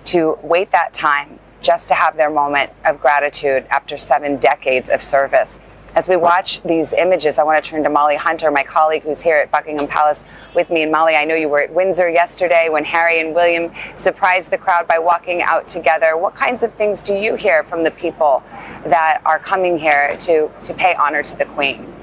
to 0.06 0.38
wait 0.42 0.70
that 0.72 0.92
time 0.92 1.38
just 1.60 1.88
to 1.88 1.94
have 1.94 2.16
their 2.16 2.30
moment 2.30 2.70
of 2.84 3.00
gratitude 3.00 3.66
after 3.70 3.98
seven 3.98 4.36
decades 4.36 4.90
of 4.90 5.02
service. 5.02 5.60
As 5.94 6.06
we 6.06 6.16
watch 6.16 6.62
these 6.62 6.92
images, 6.92 7.38
I 7.38 7.42
want 7.44 7.62
to 7.64 7.70
turn 7.70 7.82
to 7.82 7.90
Molly 7.90 8.16
Hunter, 8.16 8.50
my 8.50 8.62
colleague 8.62 9.02
who's 9.02 9.22
here 9.22 9.36
at 9.36 9.50
Buckingham 9.50 9.88
Palace 9.88 10.22
with 10.54 10.70
me. 10.70 10.82
And 10.82 10.92
Molly, 10.92 11.14
I 11.14 11.24
know 11.24 11.34
you 11.34 11.48
were 11.48 11.62
at 11.62 11.72
Windsor 11.72 12.10
yesterday 12.10 12.68
when 12.68 12.84
Harry 12.84 13.20
and 13.20 13.34
William 13.34 13.72
surprised 13.96 14.50
the 14.50 14.58
crowd 14.58 14.86
by 14.86 14.98
walking 14.98 15.42
out 15.42 15.66
together. 15.66 16.16
What 16.16 16.34
kinds 16.34 16.62
of 16.62 16.72
things 16.74 17.02
do 17.02 17.14
you 17.14 17.34
hear 17.34 17.64
from 17.64 17.84
the 17.84 17.90
people 17.90 18.42
that 18.84 19.22
are 19.24 19.38
coming 19.38 19.78
here 19.78 20.10
to, 20.20 20.50
to 20.62 20.74
pay 20.74 20.94
honor 20.94 21.22
to 21.22 21.36
the 21.36 21.46
Queen? 21.46 21.97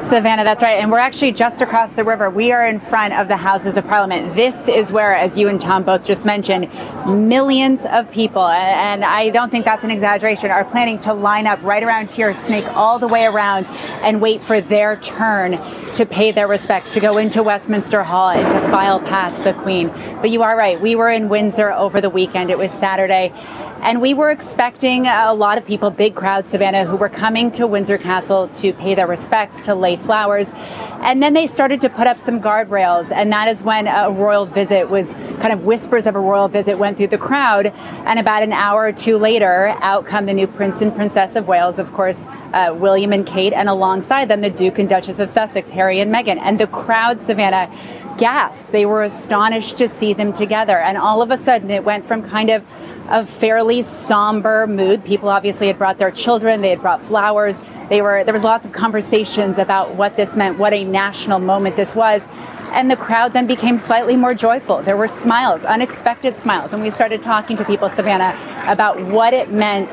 Savannah, 0.00 0.44
that's 0.44 0.62
right. 0.62 0.80
And 0.80 0.90
we're 0.90 0.98
actually 0.98 1.32
just 1.32 1.60
across 1.60 1.92
the 1.92 2.02
river. 2.02 2.30
We 2.30 2.52
are 2.52 2.66
in 2.66 2.80
front 2.80 3.14
of 3.14 3.28
the 3.28 3.36
Houses 3.36 3.76
of 3.76 3.84
Parliament. 3.86 4.34
This 4.34 4.66
is 4.66 4.90
where, 4.90 5.14
as 5.14 5.38
you 5.38 5.48
and 5.48 5.60
Tom 5.60 5.84
both 5.84 6.04
just 6.04 6.24
mentioned, 6.24 6.68
millions 7.06 7.86
of 7.86 8.10
people, 8.10 8.46
and 8.46 9.04
I 9.04 9.30
don't 9.30 9.50
think 9.50 9.64
that's 9.64 9.84
an 9.84 9.90
exaggeration, 9.90 10.50
are 10.50 10.64
planning 10.64 10.98
to 11.00 11.12
line 11.12 11.46
up 11.46 11.62
right 11.62 11.82
around 11.82 12.10
here, 12.10 12.34
snake 12.34 12.66
all 12.68 12.98
the 12.98 13.08
way 13.08 13.26
around, 13.26 13.68
and 14.02 14.20
wait 14.20 14.42
for 14.42 14.60
their 14.60 14.96
turn 14.96 15.52
to 15.94 16.06
pay 16.06 16.32
their 16.32 16.48
respects, 16.48 16.90
to 16.90 17.00
go 17.00 17.18
into 17.18 17.42
Westminster 17.42 18.02
Hall 18.02 18.30
and 18.30 18.48
to 18.50 18.60
file 18.70 19.00
past 19.00 19.44
the 19.44 19.52
Queen. 19.54 19.88
But 20.20 20.30
you 20.30 20.42
are 20.42 20.56
right. 20.56 20.80
We 20.80 20.94
were 20.94 21.10
in 21.10 21.28
Windsor 21.28 21.72
over 21.72 22.00
the 22.00 22.10
weekend. 22.10 22.50
It 22.50 22.58
was 22.58 22.70
Saturday. 22.70 23.32
And 23.82 24.02
we 24.02 24.12
were 24.12 24.30
expecting 24.30 25.06
a 25.06 25.32
lot 25.32 25.56
of 25.56 25.66
people, 25.66 25.90
big 25.90 26.14
crowds, 26.14 26.50
Savannah, 26.50 26.84
who 26.84 26.96
were 26.96 27.08
coming 27.08 27.50
to 27.52 27.66
Windsor 27.66 27.96
Castle 27.96 28.48
to 28.56 28.74
pay 28.74 28.94
their 28.94 29.06
respects, 29.06 29.58
to 29.60 29.74
lay 29.74 29.96
flowers. 29.96 30.52
And 31.00 31.22
then 31.22 31.32
they 31.32 31.46
started 31.46 31.80
to 31.80 31.88
put 31.88 32.06
up 32.06 32.18
some 32.18 32.42
guardrails. 32.42 33.10
And 33.10 33.32
that 33.32 33.48
is 33.48 33.62
when 33.62 33.88
a 33.88 34.10
royal 34.10 34.44
visit 34.44 34.90
was 34.90 35.14
kind 35.40 35.54
of 35.54 35.64
whispers 35.64 36.04
of 36.04 36.14
a 36.14 36.20
royal 36.20 36.46
visit 36.46 36.78
went 36.78 36.98
through 36.98 37.06
the 37.06 37.18
crowd. 37.18 37.68
And 38.04 38.18
about 38.18 38.42
an 38.42 38.52
hour 38.52 38.82
or 38.82 38.92
two 38.92 39.16
later, 39.16 39.68
out 39.80 40.04
come 40.04 40.26
the 40.26 40.34
new 40.34 40.46
Prince 40.46 40.82
and 40.82 40.94
Princess 40.94 41.34
of 41.34 41.48
Wales, 41.48 41.78
of 41.78 41.90
course, 41.94 42.22
uh, 42.52 42.76
William 42.78 43.14
and 43.14 43.26
Kate, 43.26 43.54
and 43.54 43.66
alongside 43.70 44.28
them, 44.28 44.42
the 44.42 44.50
Duke 44.50 44.78
and 44.78 44.90
Duchess 44.90 45.18
of 45.18 45.30
Sussex, 45.30 45.70
Harry 45.70 46.00
and 46.00 46.14
Meghan. 46.14 46.36
And 46.36 46.60
the 46.60 46.66
crowd, 46.66 47.22
Savannah, 47.22 47.74
gasped. 48.18 48.72
They 48.72 48.84
were 48.84 49.04
astonished 49.04 49.78
to 49.78 49.88
see 49.88 50.12
them 50.12 50.34
together. 50.34 50.76
And 50.76 50.98
all 50.98 51.22
of 51.22 51.30
a 51.30 51.38
sudden, 51.38 51.70
it 51.70 51.82
went 51.82 52.04
from 52.04 52.22
kind 52.22 52.50
of 52.50 52.62
a 53.10 53.26
fairly 53.26 53.82
somber 53.82 54.66
mood. 54.66 55.04
People 55.04 55.28
obviously 55.28 55.66
had 55.66 55.76
brought 55.78 55.98
their 55.98 56.10
children, 56.10 56.60
they 56.60 56.70
had 56.70 56.80
brought 56.80 57.02
flowers. 57.02 57.60
They 57.88 58.02
were 58.02 58.22
there 58.22 58.32
was 58.32 58.44
lots 58.44 58.64
of 58.64 58.72
conversations 58.72 59.58
about 59.58 59.96
what 59.96 60.16
this 60.16 60.36
meant, 60.36 60.58
what 60.58 60.72
a 60.72 60.84
national 60.84 61.40
moment 61.40 61.76
this 61.76 61.94
was. 61.94 62.24
And 62.72 62.88
the 62.88 62.96
crowd 62.96 63.32
then 63.32 63.48
became 63.48 63.78
slightly 63.78 64.14
more 64.14 64.32
joyful. 64.32 64.80
There 64.82 64.96
were 64.96 65.08
smiles, 65.08 65.64
unexpected 65.64 66.38
smiles. 66.38 66.72
And 66.72 66.82
we 66.82 66.90
started 66.90 67.20
talking 67.20 67.56
to 67.56 67.64
people, 67.64 67.88
Savannah, 67.88 68.38
about 68.68 69.00
what 69.06 69.34
it 69.34 69.50
meant 69.50 69.90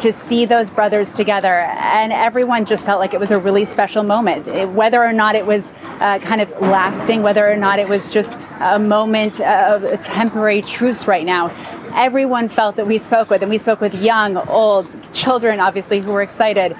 to 0.00 0.12
see 0.12 0.44
those 0.44 0.70
brothers 0.70 1.10
together. 1.10 1.48
And 1.48 2.12
everyone 2.12 2.66
just 2.66 2.84
felt 2.84 3.00
like 3.00 3.14
it 3.14 3.20
was 3.20 3.30
a 3.30 3.38
really 3.38 3.64
special 3.64 4.02
moment. 4.02 4.46
It, 4.46 4.68
whether 4.68 5.02
or 5.02 5.12
not 5.12 5.34
it 5.34 5.46
was 5.46 5.72
uh, 6.00 6.18
kind 6.20 6.40
of 6.40 6.50
lasting, 6.60 7.22
whether 7.22 7.50
or 7.50 7.56
not 7.56 7.78
it 7.78 7.88
was 7.88 8.10
just 8.10 8.36
a 8.60 8.78
moment 8.78 9.40
of 9.40 9.84
a 9.84 9.96
temporary 9.96 10.62
truce 10.62 11.06
right 11.06 11.24
now, 11.24 11.48
everyone 11.94 12.48
felt 12.48 12.76
that 12.76 12.86
we 12.86 12.98
spoke 12.98 13.30
with. 13.30 13.42
And 13.42 13.50
we 13.50 13.58
spoke 13.58 13.80
with 13.80 13.94
young, 14.02 14.36
old, 14.48 14.86
children, 15.12 15.60
obviously, 15.60 16.00
who 16.00 16.12
were 16.12 16.22
excited 16.22 16.76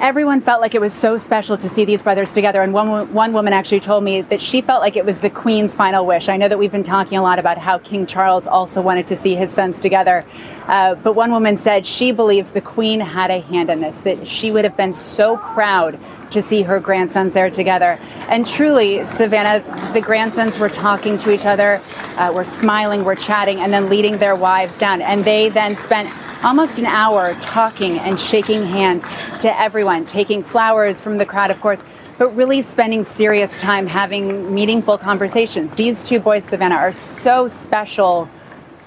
everyone 0.00 0.40
felt 0.40 0.62
like 0.62 0.74
it 0.74 0.80
was 0.80 0.94
so 0.94 1.18
special 1.18 1.56
to 1.58 1.68
see 1.68 1.84
these 1.84 2.02
brothers 2.02 2.32
together. 2.32 2.62
And 2.62 2.72
one, 2.72 3.12
one 3.12 3.32
woman 3.32 3.52
actually 3.52 3.80
told 3.80 4.02
me 4.02 4.22
that 4.22 4.40
she 4.40 4.62
felt 4.62 4.80
like 4.80 4.96
it 4.96 5.04
was 5.04 5.20
the 5.20 5.28
Queen's 5.28 5.74
final 5.74 6.06
wish. 6.06 6.28
I 6.28 6.38
know 6.38 6.48
that 6.48 6.58
we've 6.58 6.72
been 6.72 6.82
talking 6.82 7.18
a 7.18 7.22
lot 7.22 7.38
about 7.38 7.58
how 7.58 7.78
King 7.78 8.06
Charles 8.06 8.46
also 8.46 8.80
wanted 8.80 9.06
to 9.08 9.16
see 9.16 9.34
his 9.34 9.50
sons 9.50 9.78
together. 9.78 10.24
Uh, 10.66 10.94
but 10.94 11.12
one 11.14 11.30
woman 11.30 11.56
said 11.56 11.84
she 11.84 12.12
believes 12.12 12.50
the 12.52 12.62
Queen 12.62 13.00
had 13.00 13.30
a 13.30 13.40
hand 13.40 13.70
in 13.70 13.80
this, 13.80 13.98
that 13.98 14.26
she 14.26 14.50
would 14.50 14.64
have 14.64 14.76
been 14.76 14.92
so 14.92 15.36
proud 15.36 15.98
to 16.30 16.42
see 16.42 16.62
her 16.62 16.80
grandsons 16.80 17.32
there 17.32 17.50
together. 17.50 17.98
And 18.28 18.46
truly, 18.46 19.04
Savannah, 19.04 19.64
the 19.92 20.00
grandsons 20.00 20.58
were 20.58 20.68
talking 20.68 21.18
to 21.18 21.32
each 21.32 21.44
other, 21.44 21.82
uh, 22.16 22.32
were 22.34 22.44
smiling, 22.44 23.04
were 23.04 23.14
chatting, 23.16 23.60
and 23.60 23.72
then 23.72 23.88
leading 23.88 24.18
their 24.18 24.36
wives 24.36 24.76
down. 24.78 25.02
And 25.02 25.24
they 25.24 25.48
then 25.48 25.76
spent 25.76 26.10
almost 26.44 26.78
an 26.78 26.86
hour 26.86 27.34
talking 27.34 27.98
and 27.98 28.18
shaking 28.18 28.64
hands 28.64 29.04
to 29.40 29.60
everyone, 29.60 30.06
taking 30.06 30.42
flowers 30.42 31.00
from 31.00 31.18
the 31.18 31.26
crowd, 31.26 31.50
of 31.50 31.60
course, 31.60 31.82
but 32.18 32.28
really 32.36 32.60
spending 32.60 33.02
serious 33.02 33.58
time 33.60 33.86
having 33.86 34.54
meaningful 34.54 34.98
conversations. 34.98 35.72
These 35.74 36.02
two 36.02 36.20
boys, 36.20 36.44
Savannah, 36.44 36.74
are 36.74 36.92
so 36.92 37.48
special 37.48 38.28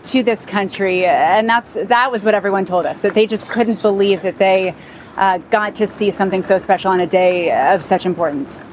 to 0.04 0.22
this 0.22 0.46
country, 0.46 1.06
and 1.06 1.48
that's 1.48 1.72
that 1.72 2.12
was 2.12 2.26
what 2.26 2.34
everyone 2.34 2.66
told 2.66 2.86
us 2.86 3.00
that 3.00 3.14
they 3.14 3.26
just 3.26 3.48
couldn't 3.48 3.82
believe 3.82 4.22
that 4.22 4.38
they 4.38 4.76
uh, 5.18 5.38
got 5.50 5.76
to 5.76 5.88
see 5.88 6.12
something 6.12 6.42
so 6.42 6.58
special 6.58 6.92
on 6.92 7.00
a 7.02 7.08
day 7.08 7.52
of 7.74 7.82
such 7.82 8.06
importance. 8.06 8.66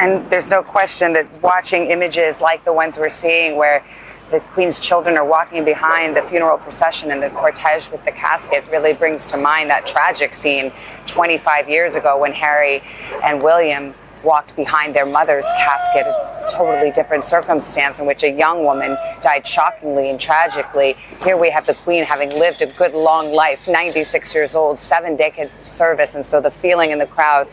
And 0.00 0.28
there's 0.30 0.48
no 0.48 0.62
question 0.62 1.12
that 1.12 1.42
watching 1.42 1.90
images 1.90 2.40
like 2.40 2.64
the 2.64 2.72
ones 2.72 2.96
we're 2.96 3.10
seeing, 3.10 3.56
where 3.56 3.84
the 4.30 4.40
Queen's 4.40 4.78
children 4.78 5.16
are 5.16 5.24
walking 5.24 5.64
behind 5.64 6.16
the 6.16 6.22
funeral 6.22 6.56
procession 6.56 7.10
and 7.10 7.22
the 7.22 7.30
cortege 7.30 7.90
with 7.90 8.04
the 8.04 8.12
casket 8.12 8.64
really 8.70 8.92
brings 8.92 9.26
to 9.26 9.36
mind 9.36 9.68
that 9.68 9.86
tragic 9.86 10.34
scene 10.34 10.72
25 11.06 11.68
years 11.68 11.96
ago 11.96 12.18
when 12.18 12.32
Harry 12.32 12.82
and 13.24 13.42
William 13.42 13.92
walked 14.24 14.56
behind 14.56 14.94
their 14.94 15.06
mother's 15.06 15.46
casket, 15.56 16.06
a 16.06 16.48
totally 16.50 16.90
different 16.90 17.24
circumstance 17.24 18.00
in 18.00 18.06
which 18.06 18.22
a 18.22 18.30
young 18.30 18.64
woman 18.64 18.96
died 19.22 19.46
shockingly 19.46 20.10
and 20.10 20.20
tragically. 20.20 20.96
Here 21.22 21.36
we 21.36 21.50
have 21.50 21.66
the 21.66 21.74
Queen 21.74 22.04
having 22.04 22.30
lived 22.30 22.62
a 22.62 22.66
good 22.66 22.94
long 22.94 23.32
life, 23.32 23.66
96 23.68 24.34
years 24.34 24.54
old, 24.54 24.80
seven 24.80 25.16
decades 25.16 25.60
of 25.60 25.66
service. 25.66 26.14
And 26.14 26.24
so 26.24 26.40
the 26.40 26.50
feeling 26.50 26.90
in 26.90 26.98
the 26.98 27.06
crowd, 27.06 27.48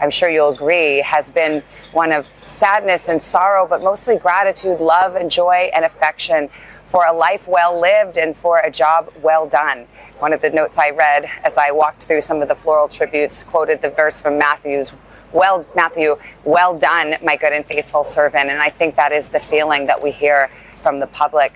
I'm 0.00 0.10
sure 0.10 0.30
you'll 0.30 0.50
agree, 0.50 0.98
has 0.98 1.30
been 1.30 1.62
one 1.92 2.12
of 2.12 2.26
sadness 2.42 3.08
and 3.08 3.20
sorrow, 3.20 3.66
but 3.66 3.82
mostly 3.82 4.18
gratitude, 4.18 4.80
love, 4.80 5.16
and 5.16 5.30
joy 5.30 5.70
and 5.74 5.84
affection 5.84 6.48
for 6.86 7.06
a 7.06 7.12
life 7.12 7.48
well 7.48 7.80
lived 7.80 8.18
and 8.18 8.36
for 8.36 8.58
a 8.58 8.70
job 8.70 9.10
well 9.22 9.48
done. 9.48 9.86
One 10.18 10.34
of 10.34 10.42
the 10.42 10.50
notes 10.50 10.78
I 10.78 10.90
read 10.90 11.24
as 11.42 11.56
I 11.56 11.70
walked 11.70 12.02
through 12.02 12.20
some 12.20 12.42
of 12.42 12.48
the 12.48 12.54
floral 12.54 12.86
tributes 12.86 13.42
quoted 13.42 13.80
the 13.80 13.88
verse 13.88 14.20
from 14.20 14.36
Matthew's 14.36 14.92
well, 15.32 15.66
Matthew, 15.74 16.16
well 16.44 16.78
done, 16.78 17.16
my 17.22 17.36
good 17.36 17.52
and 17.52 17.64
faithful 17.64 18.04
servant. 18.04 18.50
And 18.50 18.60
I 18.60 18.70
think 18.70 18.96
that 18.96 19.12
is 19.12 19.28
the 19.28 19.40
feeling 19.40 19.86
that 19.86 20.02
we 20.02 20.10
hear 20.10 20.50
from 20.82 21.00
the 21.00 21.06
public. 21.06 21.52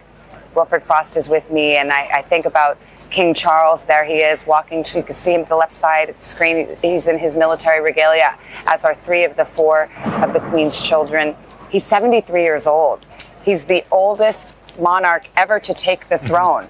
Wilfred 0.54 0.82
Frost 0.82 1.16
is 1.16 1.28
with 1.28 1.50
me, 1.50 1.76
and 1.76 1.92
I, 1.92 2.08
I 2.14 2.22
think 2.22 2.46
about 2.46 2.78
King 3.10 3.34
Charles. 3.34 3.84
There 3.84 4.04
he 4.04 4.18
is 4.18 4.46
walking. 4.46 4.82
To, 4.82 4.98
you 4.98 5.04
can 5.04 5.14
see 5.14 5.34
him 5.34 5.42
at 5.42 5.48
the 5.48 5.56
left 5.56 5.72
side 5.72 6.10
of 6.10 6.18
the 6.18 6.24
screen. 6.24 6.68
He's 6.80 7.08
in 7.08 7.18
his 7.18 7.36
military 7.36 7.80
regalia, 7.82 8.38
as 8.66 8.84
are 8.84 8.94
three 8.94 9.24
of 9.24 9.36
the 9.36 9.44
four 9.44 9.90
of 10.04 10.32
the 10.32 10.40
Queen's 10.40 10.80
children. 10.80 11.36
He's 11.70 11.84
73 11.84 12.42
years 12.42 12.66
old. 12.66 13.04
He's 13.44 13.66
the 13.66 13.84
oldest 13.90 14.56
monarch 14.78 15.28
ever 15.36 15.60
to 15.60 15.74
take 15.74 16.08
the 16.08 16.18
throne 16.28 16.68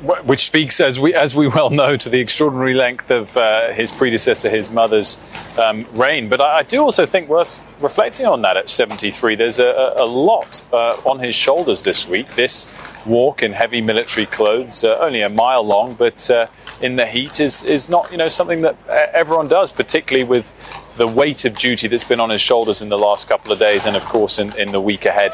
which 0.00 0.44
speaks, 0.44 0.80
as 0.80 1.00
we 1.00 1.12
as 1.12 1.34
we 1.34 1.48
well 1.48 1.70
know, 1.70 1.96
to 1.96 2.08
the 2.08 2.20
extraordinary 2.20 2.74
length 2.74 3.10
of 3.10 3.36
uh, 3.36 3.72
his 3.72 3.90
predecessor, 3.90 4.48
his 4.48 4.70
mother's 4.70 5.18
um, 5.58 5.86
reign. 5.94 6.28
But 6.28 6.40
I, 6.40 6.58
I, 6.58 6.62
do 6.62 6.82
also 6.82 7.04
think 7.04 7.28
worth 7.28 7.64
reflecting 7.82 8.26
on 8.26 8.42
that 8.42 8.56
at 8.56 8.70
73. 8.70 9.34
There's 9.34 9.58
a, 9.58 9.94
a 9.96 10.06
lot 10.06 10.62
uh, 10.72 10.94
on 11.04 11.18
his 11.18 11.34
shoulders 11.34 11.82
this 11.82 12.06
week. 12.06 12.28
This 12.30 12.72
walk 13.06 13.42
in 13.42 13.52
heavy 13.52 13.80
military 13.80 14.26
clothes, 14.26 14.84
uh, 14.84 14.98
only 15.00 15.22
a 15.22 15.28
mile 15.28 15.64
long, 15.64 15.94
but 15.94 16.30
uh, 16.30 16.46
in 16.80 16.94
the 16.94 17.06
heat, 17.06 17.40
is 17.40 17.64
is 17.64 17.88
not 17.88 18.10
you 18.12 18.18
know 18.18 18.28
something 18.28 18.62
that 18.62 18.76
everyone 18.88 19.48
does, 19.48 19.72
particularly 19.72 20.24
with 20.24 20.54
the 20.96 21.08
weight 21.08 21.44
of 21.44 21.54
duty 21.54 21.88
that's 21.88 22.04
been 22.04 22.20
on 22.20 22.30
his 22.30 22.40
shoulders 22.40 22.82
in 22.82 22.88
the 22.88 22.98
last 22.98 23.28
couple 23.28 23.52
of 23.52 23.58
days, 23.58 23.86
and 23.86 23.96
of 23.96 24.04
course 24.04 24.38
in, 24.38 24.56
in 24.56 24.70
the 24.70 24.80
week 24.80 25.06
ahead 25.06 25.32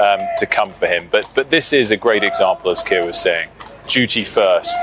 um, 0.00 0.18
to 0.36 0.46
come 0.46 0.72
for 0.72 0.88
him. 0.88 1.06
But 1.12 1.30
but 1.32 1.50
this 1.50 1.72
is 1.72 1.92
a 1.92 1.96
great 1.96 2.24
example, 2.24 2.72
as 2.72 2.82
Keir 2.82 3.06
was 3.06 3.20
saying 3.20 3.48
duty 3.90 4.24
first. 4.24 4.76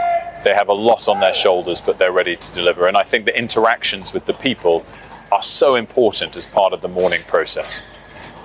They 0.43 0.53
have 0.53 0.67
a 0.67 0.73
lot 0.73 1.07
on 1.07 1.19
their 1.19 1.33
shoulders, 1.33 1.81
but 1.81 1.97
they're 1.97 2.11
ready 2.11 2.35
to 2.35 2.51
deliver. 2.51 2.87
And 2.87 2.97
I 2.97 3.03
think 3.03 3.25
the 3.25 3.37
interactions 3.37 4.13
with 4.13 4.25
the 4.25 4.33
people 4.33 4.85
are 5.31 5.41
so 5.41 5.75
important 5.75 6.35
as 6.35 6.45
part 6.45 6.73
of 6.73 6.81
the 6.81 6.87
mourning 6.87 7.23
process. 7.27 7.81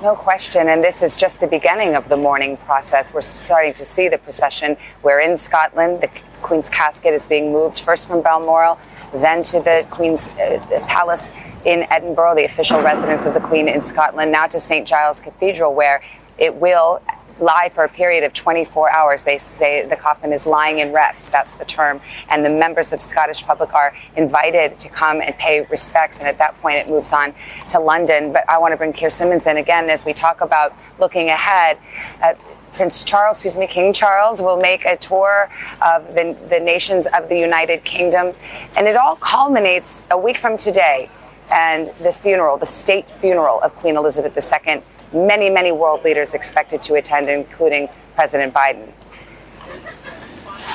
No 0.02 0.14
question. 0.14 0.68
And 0.68 0.82
this 0.82 1.02
is 1.02 1.16
just 1.16 1.40
the 1.40 1.46
beginning 1.46 1.94
of 1.94 2.08
the 2.08 2.16
mourning 2.16 2.56
process. 2.56 3.12
We're 3.12 3.20
starting 3.20 3.72
to 3.74 3.84
see 3.84 4.08
the 4.08 4.18
procession. 4.18 4.76
We're 5.02 5.20
in 5.20 5.36
Scotland. 5.36 6.00
The 6.00 6.10
Queen's 6.42 6.68
casket 6.68 7.14
is 7.14 7.24
being 7.24 7.52
moved 7.52 7.78
first 7.80 8.08
from 8.08 8.20
Balmoral, 8.20 8.78
then 9.14 9.44
to 9.44 9.60
the 9.60 9.86
Queen's 9.90 10.28
uh, 10.30 10.84
Palace 10.88 11.30
in 11.64 11.86
Edinburgh, 11.90 12.34
the 12.34 12.44
official 12.44 12.82
residence 12.82 13.26
of 13.26 13.34
the 13.34 13.40
Queen 13.40 13.68
in 13.68 13.80
Scotland, 13.80 14.32
now 14.32 14.48
to 14.48 14.58
St. 14.58 14.86
Giles 14.86 15.20
Cathedral, 15.20 15.72
where 15.72 16.02
it 16.38 16.52
will 16.52 17.00
lie 17.40 17.70
for 17.74 17.84
a 17.84 17.88
period 17.88 18.24
of 18.24 18.32
24 18.32 18.94
hours. 18.94 19.22
They 19.22 19.38
say 19.38 19.86
the 19.86 19.96
coffin 19.96 20.32
is 20.32 20.46
lying 20.46 20.78
in 20.78 20.92
rest. 20.92 21.32
That's 21.32 21.54
the 21.54 21.64
term. 21.64 22.00
And 22.28 22.44
the 22.44 22.50
members 22.50 22.92
of 22.92 23.00
Scottish 23.00 23.42
public 23.44 23.74
are 23.74 23.94
invited 24.16 24.78
to 24.80 24.88
come 24.88 25.20
and 25.20 25.36
pay 25.36 25.62
respects. 25.62 26.18
And 26.18 26.28
at 26.28 26.38
that 26.38 26.60
point, 26.60 26.76
it 26.76 26.88
moves 26.88 27.12
on 27.12 27.34
to 27.68 27.80
London. 27.80 28.32
But 28.32 28.48
I 28.48 28.58
want 28.58 28.72
to 28.72 28.76
bring 28.76 28.92
Keir 28.92 29.10
Simmons 29.10 29.46
in 29.46 29.56
again 29.56 29.90
as 29.90 30.04
we 30.04 30.12
talk 30.12 30.40
about 30.40 30.74
looking 30.98 31.28
ahead. 31.28 31.78
Uh, 32.22 32.34
Prince 32.72 33.04
Charles, 33.04 33.36
excuse 33.36 33.56
me, 33.56 33.66
King 33.66 33.92
Charles 33.92 34.40
will 34.40 34.56
make 34.56 34.86
a 34.86 34.96
tour 34.96 35.50
of 35.82 36.14
the, 36.14 36.36
the 36.48 36.58
nations 36.58 37.06
of 37.06 37.28
the 37.28 37.38
United 37.38 37.84
Kingdom. 37.84 38.34
And 38.76 38.86
it 38.88 38.96
all 38.96 39.16
culminates 39.16 40.04
a 40.10 40.16
week 40.16 40.38
from 40.38 40.56
today 40.56 41.10
and 41.52 41.88
the 42.00 42.12
funeral, 42.12 42.56
the 42.56 42.66
state 42.66 43.10
funeral 43.10 43.60
of 43.60 43.74
Queen 43.76 43.96
Elizabeth 43.96 44.36
II. 44.36 44.82
Many, 45.12 45.50
many 45.50 45.72
world 45.72 46.04
leaders 46.04 46.34
expected 46.34 46.82
to 46.84 46.94
attend, 46.94 47.28
including 47.28 47.88
President 48.14 48.54
Biden. 48.54 48.92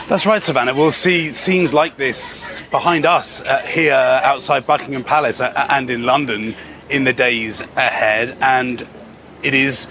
That's 0.08 0.26
right, 0.26 0.42
Savannah. 0.42 0.74
We'll 0.74 0.92
see 0.92 1.32
scenes 1.32 1.74
like 1.74 1.98
this 1.98 2.64
behind 2.72 3.06
us 3.06 3.42
uh, 3.42 3.60
here 3.60 3.94
outside 3.94 4.66
Buckingham 4.66 5.04
Palace 5.04 5.42
uh, 5.42 5.68
and 5.70 5.90
in 5.90 6.04
London 6.04 6.56
in 6.90 7.04
the 7.04 7.14
days 7.14 7.62
ahead. 7.76 8.38
And 8.42 8.88
it 9.44 9.54
is 9.54 9.88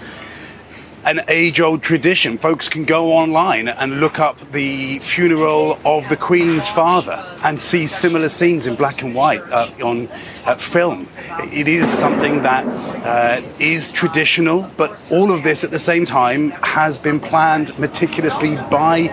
an 1.07 1.21
age 1.29 1.61
old 1.61 1.81
tradition. 1.81 2.37
Folks 2.37 2.67
can 2.67 2.83
go 2.83 3.13
online 3.13 3.69
and 3.69 4.01
look 4.01 4.19
up 4.19 4.37
the 4.51 4.99
funeral 4.99 5.79
of 5.85 6.07
the 6.09 6.17
Queen's 6.17 6.67
father 6.67 7.25
and 7.45 7.57
see 7.57 7.87
similar 7.87 8.27
scenes 8.27 8.67
in 8.67 8.75
black 8.75 9.01
and 9.03 9.15
white 9.15 9.41
uh, 9.53 9.71
on 9.81 10.09
uh, 10.45 10.55
film. 10.55 11.07
It 11.39 11.69
is 11.69 11.87
something 11.87 12.41
that 12.41 12.65
uh, 13.05 13.41
is 13.57 13.89
traditional, 13.89 14.69
but 14.75 15.01
all 15.09 15.31
of 15.31 15.43
this 15.43 15.63
at 15.63 15.71
the 15.71 15.79
same 15.79 16.03
time 16.03 16.49
has 16.61 16.99
been 16.99 17.21
planned 17.21 17.79
meticulously 17.79 18.57
by 18.69 19.03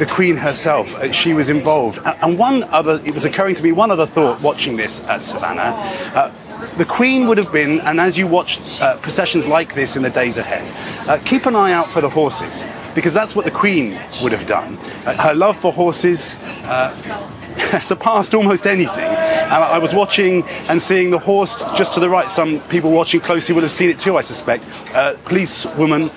the 0.00 0.06
Queen 0.06 0.36
herself. 0.36 0.96
Uh, 0.96 1.12
she 1.12 1.34
was 1.34 1.50
involved. 1.50 2.00
And 2.04 2.36
one 2.36 2.64
other, 2.64 3.00
it 3.04 3.14
was 3.14 3.24
occurring 3.24 3.54
to 3.54 3.62
me, 3.62 3.70
one 3.70 3.92
other 3.92 4.06
thought 4.06 4.40
watching 4.40 4.76
this 4.76 5.08
at 5.08 5.24
Savannah. 5.24 6.32
The 6.72 6.84
Queen 6.84 7.26
would 7.26 7.38
have 7.38 7.52
been, 7.52 7.80
and 7.80 8.00
as 8.00 8.16
you 8.16 8.26
watch 8.26 8.60
uh, 8.80 8.96
processions 8.98 9.46
like 9.46 9.74
this 9.74 9.96
in 9.96 10.02
the 10.02 10.10
days 10.10 10.38
ahead, 10.38 10.68
uh, 11.08 11.18
keep 11.24 11.46
an 11.46 11.54
eye 11.54 11.72
out 11.72 11.92
for 11.92 12.00
the 12.00 12.08
horses, 12.08 12.64
because 12.94 13.12
that's 13.12 13.36
what 13.36 13.44
the 13.44 13.50
Queen 13.50 14.00
would 14.22 14.32
have 14.32 14.46
done. 14.46 14.78
Uh, 15.04 15.14
her 15.22 15.34
love 15.34 15.56
for 15.56 15.72
horses 15.72 16.34
uh, 16.64 16.92
surpassed 17.80 18.34
almost 18.34 18.66
anything. 18.66 19.14
I 19.54 19.78
was 19.78 19.94
watching 19.94 20.42
and 20.68 20.80
seeing 20.80 21.10
the 21.10 21.18
horse 21.18 21.56
just 21.76 21.94
to 21.94 22.00
the 22.00 22.08
right. 22.08 22.30
Some 22.30 22.60
people 22.62 22.90
watching 22.90 23.20
closely 23.20 23.54
will 23.54 23.62
have 23.62 23.70
seen 23.70 23.90
it 23.90 23.98
too, 23.98 24.16
I 24.16 24.22
suspect. 24.22 24.68
Uh, 24.92 25.16
policewoman 25.24 26.10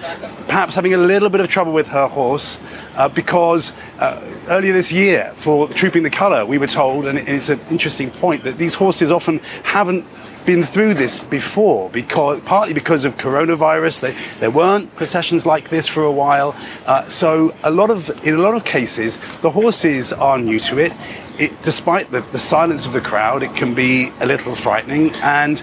perhaps 0.48 0.76
having 0.76 0.94
a 0.94 0.98
little 0.98 1.30
bit 1.30 1.42
of 1.42 1.48
trouble 1.48 1.74
with 1.74 1.88
her 1.88 2.08
horse 2.08 2.60
uh, 2.96 3.10
because 3.10 3.74
uh, 4.00 4.20
earlier 4.48 4.74
this 4.74 4.92
year, 4.92 5.34
for 5.36 5.68
Trooping 5.68 6.04
the 6.04 6.10
Colour, 6.10 6.46
we 6.46 6.58
were 6.58 6.68
told, 6.68 7.06
and 7.06 7.20
it's 7.20 7.50
an 7.50 7.60
interesting 7.70 8.10
point, 8.10 8.44
that 8.44 8.58
these 8.58 8.74
horses 8.74 9.12
often 9.12 9.40
haven't 9.64 10.06
been 10.48 10.64
through 10.64 10.94
this 10.94 11.20
before, 11.20 11.90
because 11.90 12.40
partly 12.42 12.74
because 12.74 13.04
of 13.04 13.18
coronavirus. 13.18 14.00
They, 14.00 14.16
there 14.40 14.50
weren't 14.50 14.96
processions 14.96 15.46
like 15.46 15.68
this 15.70 15.88
for 15.88 16.04
a 16.04 16.12
while, 16.12 16.56
uh, 16.86 17.08
so 17.10 17.54
a 17.64 17.70
lot 17.70 17.92
of 17.92 18.10
in 18.26 18.34
a 18.34 18.40
lot 18.40 18.56
of 18.56 18.64
cases 18.64 19.18
the 19.42 19.52
horses 19.52 20.14
are 20.14 20.40
new 20.40 20.60
to 20.62 20.80
it. 20.80 20.94
It, 21.38 21.62
despite 21.62 22.12
the, 22.12 22.22
the 22.22 22.40
silence 22.40 22.88
of 22.88 22.94
the 22.94 23.02
crowd, 23.02 23.44
it 23.44 23.56
can 23.56 23.76
be 23.76 24.10
a 24.22 24.26
little 24.26 24.56
frightening. 24.56 25.12
And 25.22 25.62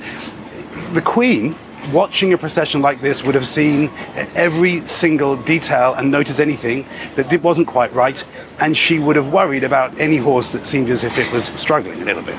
the 0.92 1.02
Queen, 1.02 1.56
watching 1.90 2.32
a 2.34 2.38
procession 2.38 2.80
like 2.82 3.00
this, 3.00 3.24
would 3.24 3.34
have 3.34 3.46
seen 3.46 3.90
every 4.36 4.76
single 4.80 5.34
detail 5.36 5.94
and 5.94 6.10
noticed 6.10 6.40
anything 6.40 6.86
that 7.16 7.42
wasn't 7.42 7.66
quite 7.66 7.92
right. 7.92 8.24
And 8.60 8.76
she 8.76 9.00
would 9.00 9.16
have 9.16 9.32
worried 9.32 9.64
about 9.64 9.98
any 9.98 10.18
horse 10.18 10.52
that 10.52 10.66
seemed 10.66 10.90
as 10.90 11.02
if 11.02 11.18
it 11.18 11.32
was 11.32 11.46
struggling 11.46 12.00
a 12.02 12.04
little 12.04 12.22
bit. 12.22 12.38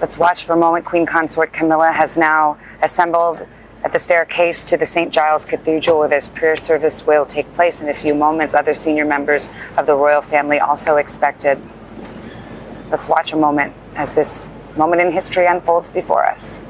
Let's 0.00 0.16
watch 0.16 0.44
for 0.44 0.54
a 0.54 0.56
moment. 0.56 0.86
Queen 0.86 1.04
Consort 1.04 1.52
Camilla 1.52 1.92
has 1.92 2.16
now 2.16 2.56
assembled 2.80 3.46
at 3.84 3.92
the 3.92 3.98
staircase 3.98 4.64
to 4.64 4.78
the 4.78 4.86
St. 4.86 5.12
Giles 5.12 5.44
Cathedral, 5.44 5.98
where 5.98 6.08
this 6.08 6.26
prayer 6.26 6.56
service 6.56 7.06
will 7.06 7.26
take 7.26 7.52
place 7.52 7.82
in 7.82 7.88
a 7.90 7.92
few 7.94 8.14
moments. 8.14 8.54
Other 8.54 8.72
senior 8.72 9.04
members 9.04 9.50
of 9.76 9.84
the 9.84 9.94
royal 9.94 10.22
family 10.22 10.58
also 10.58 10.96
expected. 10.96 11.60
Let's 12.90 13.08
watch 13.08 13.34
a 13.34 13.36
moment 13.36 13.74
as 13.94 14.14
this 14.14 14.48
moment 14.74 15.02
in 15.02 15.12
history 15.12 15.44
unfolds 15.44 15.90
before 15.90 16.24
us. 16.24 16.62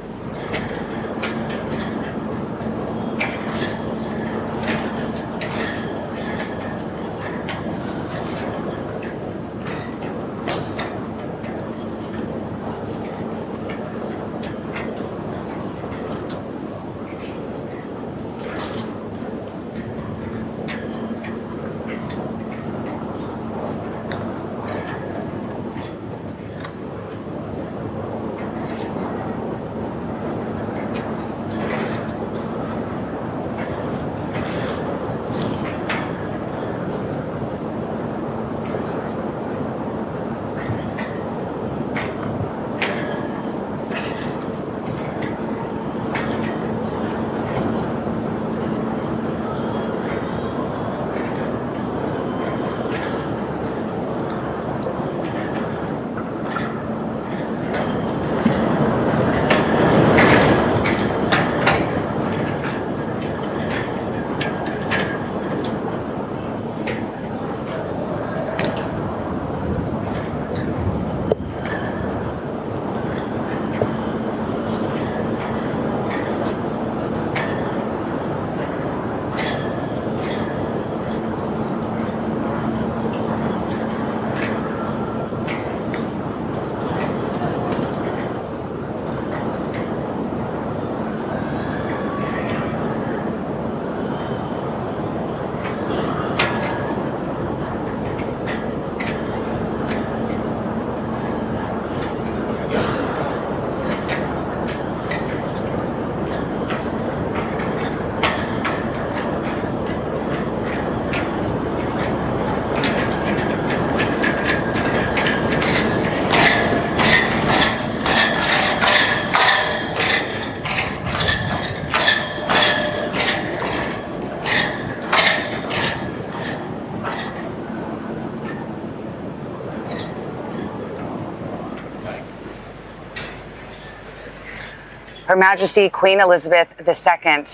Majesty 135.41 135.89
Queen 135.89 136.21
Elizabeth 136.21 136.69
II 136.87 137.45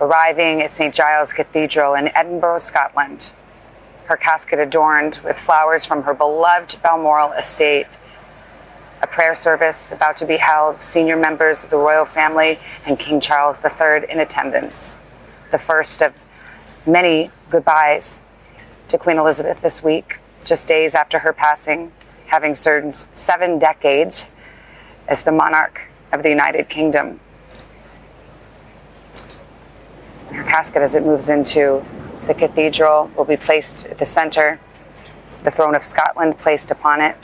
arriving 0.00 0.62
at 0.62 0.70
St. 0.70 0.94
Giles 0.94 1.32
Cathedral 1.32 1.94
in 1.94 2.08
Edinburgh, 2.16 2.60
Scotland. 2.60 3.32
her 4.04 4.16
casket 4.16 4.60
adorned 4.60 5.18
with 5.24 5.36
flowers 5.36 5.84
from 5.84 6.04
her 6.04 6.14
beloved 6.14 6.76
Balmoral 6.84 7.32
estate. 7.32 7.88
A 9.02 9.08
prayer 9.08 9.34
service 9.34 9.90
about 9.90 10.16
to 10.18 10.24
be 10.24 10.36
held, 10.36 10.84
senior 10.84 11.16
members 11.16 11.64
of 11.64 11.70
the 11.70 11.78
royal 11.78 12.04
family 12.04 12.60
and 12.86 12.96
King 12.96 13.20
Charles 13.20 13.58
III 13.64 14.08
in 14.08 14.20
attendance. 14.20 14.96
The 15.50 15.58
first 15.58 16.00
of 16.00 16.14
many 16.86 17.32
goodbyes 17.50 18.20
to 18.86 18.98
Queen 18.98 19.18
Elizabeth 19.18 19.60
this 19.62 19.82
week, 19.82 20.20
just 20.44 20.68
days 20.68 20.94
after 20.94 21.18
her 21.18 21.32
passing, 21.32 21.90
having 22.26 22.54
served 22.54 23.08
seven 23.18 23.58
decades 23.58 24.28
as 25.08 25.24
the 25.24 25.32
monarch 25.32 25.88
of 26.14 26.22
the 26.22 26.28
United 26.28 26.68
Kingdom. 26.68 27.20
Her 30.30 30.44
casket, 30.44 30.82
as 30.82 30.94
it 30.94 31.04
moves 31.04 31.28
into 31.28 31.84
the 32.26 32.34
cathedral, 32.34 33.10
will 33.16 33.24
be 33.24 33.36
placed 33.36 33.86
at 33.86 33.98
the 33.98 34.06
center, 34.06 34.60
the 35.42 35.50
throne 35.50 35.74
of 35.74 35.84
Scotland 35.84 36.38
placed 36.38 36.70
upon 36.70 37.00
it. 37.00 37.16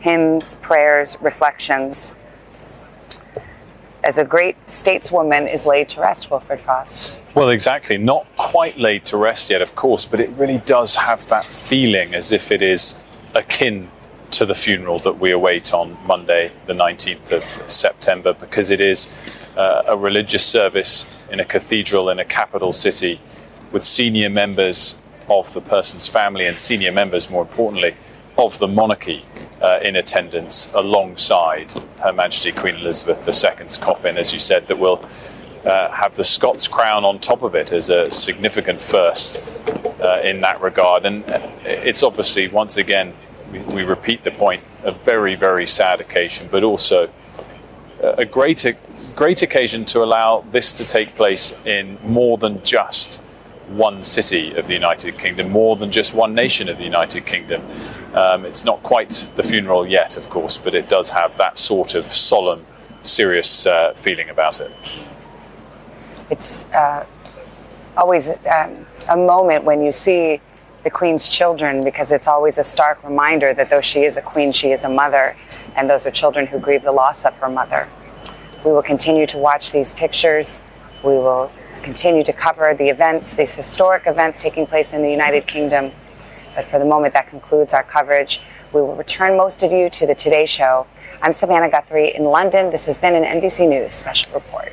Hymns, 0.00 0.56
prayers, 0.56 1.16
reflections. 1.20 2.14
As 4.04 4.18
a 4.18 4.24
great 4.24 4.56
stateswoman 4.66 5.52
is 5.52 5.64
laid 5.64 5.88
to 5.90 6.00
rest, 6.00 6.28
Wilfred 6.28 6.60
Frost. 6.60 7.20
Well, 7.34 7.50
exactly. 7.50 7.98
Not 7.98 8.26
quite 8.36 8.76
laid 8.76 9.04
to 9.06 9.16
rest 9.16 9.48
yet, 9.48 9.62
of 9.62 9.76
course, 9.76 10.04
but 10.04 10.18
it 10.18 10.30
really 10.30 10.58
does 10.58 10.96
have 10.96 11.26
that 11.28 11.44
feeling 11.44 12.14
as 12.14 12.32
if 12.32 12.50
it 12.50 12.62
is 12.62 13.00
akin 13.34 13.88
to 14.32 14.46
the 14.46 14.54
funeral 14.54 14.98
that 15.00 15.18
we 15.18 15.30
await 15.30 15.72
on 15.72 15.96
Monday, 16.06 16.52
the 16.66 16.72
19th 16.72 17.32
of 17.32 17.70
September, 17.70 18.32
because 18.32 18.70
it 18.70 18.80
is 18.80 19.14
uh, 19.56 19.82
a 19.86 19.96
religious 19.96 20.44
service 20.44 21.06
in 21.30 21.40
a 21.40 21.44
cathedral 21.44 22.08
in 22.08 22.18
a 22.18 22.24
capital 22.24 22.72
city 22.72 23.20
with 23.72 23.82
senior 23.82 24.30
members 24.30 24.98
of 25.28 25.52
the 25.52 25.60
person's 25.60 26.06
family 26.06 26.46
and 26.46 26.56
senior 26.56 26.92
members, 26.92 27.30
more 27.30 27.42
importantly, 27.42 27.94
of 28.38 28.58
the 28.58 28.68
monarchy 28.68 29.24
uh, 29.60 29.78
in 29.82 29.96
attendance 29.96 30.72
alongside 30.74 31.72
Her 31.98 32.12
Majesty 32.12 32.52
Queen 32.52 32.76
Elizabeth 32.76 33.26
II's 33.28 33.76
coffin, 33.76 34.16
as 34.16 34.32
you 34.32 34.38
said, 34.38 34.66
that 34.68 34.78
will 34.78 35.04
uh, 35.64 35.90
have 35.90 36.16
the 36.16 36.24
Scots 36.24 36.66
crown 36.66 37.04
on 37.04 37.18
top 37.18 37.42
of 37.42 37.54
it 37.54 37.72
as 37.72 37.90
a 37.90 38.10
significant 38.10 38.82
first 38.82 39.38
uh, 40.00 40.20
in 40.24 40.40
that 40.40 40.60
regard. 40.60 41.04
And 41.04 41.24
uh, 41.30 41.48
it's 41.64 42.02
obviously, 42.02 42.48
once 42.48 42.76
again, 42.76 43.12
we, 43.52 43.82
repeat 43.84 44.24
the 44.24 44.30
point, 44.30 44.62
a 44.82 44.92
very, 44.92 45.34
very 45.34 45.66
sad 45.66 46.00
occasion, 46.00 46.48
but 46.50 46.62
also 46.62 47.10
a 48.00 48.24
great, 48.24 48.64
great 49.14 49.42
occasion 49.42 49.84
to 49.86 50.02
allow 50.02 50.44
this 50.50 50.72
to 50.74 50.86
take 50.86 51.14
place 51.14 51.54
in 51.64 51.98
more 52.02 52.38
than 52.38 52.62
just 52.64 53.22
one 53.68 54.02
city 54.02 54.54
of 54.54 54.66
the 54.66 54.74
United 54.74 55.18
Kingdom, 55.18 55.50
more 55.50 55.76
than 55.76 55.90
just 55.90 56.14
one 56.14 56.34
nation 56.34 56.68
of 56.68 56.78
the 56.78 56.84
United 56.84 57.24
Kingdom. 57.26 57.62
Um, 58.14 58.44
it's 58.44 58.64
not 58.64 58.82
quite 58.82 59.30
the 59.36 59.42
funeral 59.42 59.86
yet, 59.86 60.16
of 60.16 60.28
course, 60.28 60.58
but 60.58 60.74
it 60.74 60.88
does 60.88 61.10
have 61.10 61.36
that 61.38 61.58
sort 61.58 61.94
of 61.94 62.06
solemn, 62.06 62.66
serious 63.02 63.66
uh, 63.66 63.92
feeling 63.94 64.28
about 64.28 64.60
it. 64.60 64.72
It's 66.30 66.66
uh, 66.72 67.06
always 67.96 68.38
um, 68.46 68.86
a 69.08 69.16
moment 69.16 69.64
when 69.64 69.82
you 69.82 69.92
see 69.92 70.40
the 70.84 70.90
Queen's 70.90 71.28
children 71.28 71.84
because 71.84 72.10
it's 72.10 72.26
always 72.26 72.58
a 72.58 72.64
stark 72.64 73.02
reminder 73.04 73.54
that 73.54 73.70
though 73.70 73.80
she 73.80 74.02
is 74.02 74.16
a 74.16 74.22
queen, 74.22 74.50
she 74.52 74.72
is 74.72 74.84
a 74.84 74.88
mother, 74.88 75.36
and 75.76 75.88
those 75.88 76.06
are 76.06 76.10
children 76.10 76.46
who 76.46 76.58
grieve 76.58 76.82
the 76.82 76.92
loss 76.92 77.24
of 77.24 77.34
her 77.36 77.48
mother. 77.48 77.88
We 78.64 78.72
will 78.72 78.82
continue 78.82 79.26
to 79.26 79.38
watch 79.38 79.72
these 79.72 79.92
pictures. 79.92 80.58
We 81.04 81.12
will 81.12 81.52
continue 81.82 82.22
to 82.24 82.32
cover 82.32 82.74
the 82.74 82.88
events, 82.88 83.34
these 83.36 83.54
historic 83.54 84.06
events 84.06 84.42
taking 84.42 84.66
place 84.66 84.92
in 84.92 85.02
the 85.02 85.10
United 85.10 85.46
Kingdom. 85.46 85.92
But 86.54 86.66
for 86.66 86.78
the 86.78 86.84
moment, 86.84 87.14
that 87.14 87.28
concludes 87.28 87.74
our 87.74 87.82
coverage. 87.82 88.40
We 88.72 88.80
will 88.80 88.94
return 88.94 89.36
most 89.36 89.62
of 89.62 89.72
you 89.72 89.90
to 89.90 90.06
the 90.06 90.14
Today 90.14 90.46
Show. 90.46 90.86
I'm 91.20 91.32
Savannah 91.32 91.70
Guthrie 91.70 92.14
in 92.14 92.24
London. 92.24 92.70
This 92.70 92.86
has 92.86 92.98
been 92.98 93.14
an 93.14 93.40
NBC 93.40 93.68
News 93.68 93.94
special 93.94 94.32
report. 94.34 94.72